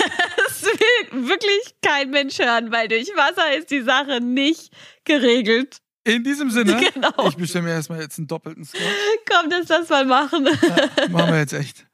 Wirklich 1.11 1.75
kein 1.83 2.11
Mensch 2.11 2.39
hören, 2.39 2.71
weil 2.73 2.89
durch 2.89 3.09
Wasser 3.17 3.57
ist 3.57 3.71
die 3.71 3.83
Sache 3.83 4.21
nicht 4.21 4.73
geregelt. 5.05 5.79
In 6.05 6.25
diesem 6.25 6.51
Sinne, 6.51 6.77
Genau. 6.95 7.29
ich 7.29 7.37
bestelle 7.37 7.65
mir 7.65 7.73
erstmal 7.73 8.01
jetzt 8.01 8.19
einen 8.19 8.27
doppelten 8.27 8.65
Scotch. 8.65 8.83
Komm, 9.31 9.51
lass 9.51 9.67
das 9.67 9.89
mal 9.89 10.05
machen. 10.07 10.47
Ja, 10.47 11.09
machen 11.09 11.33
wir 11.33 11.39
jetzt 11.41 11.53
echt. 11.53 11.87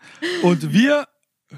Und 0.43 0.73
wir 0.73 1.09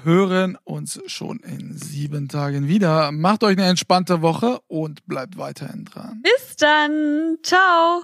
hören 0.03 0.57
uns 0.63 0.99
schon 1.07 1.39
in 1.39 1.77
sieben 1.77 2.27
Tagen 2.27 2.67
wieder. 2.67 3.11
Macht 3.11 3.43
euch 3.43 3.57
eine 3.57 3.67
entspannte 3.67 4.21
Woche 4.21 4.59
und 4.67 5.05
bleibt 5.05 5.37
weiterhin 5.37 5.85
dran. 5.85 6.21
Bis 6.23 6.55
dann. 6.55 7.37
Ciao. 7.43 8.03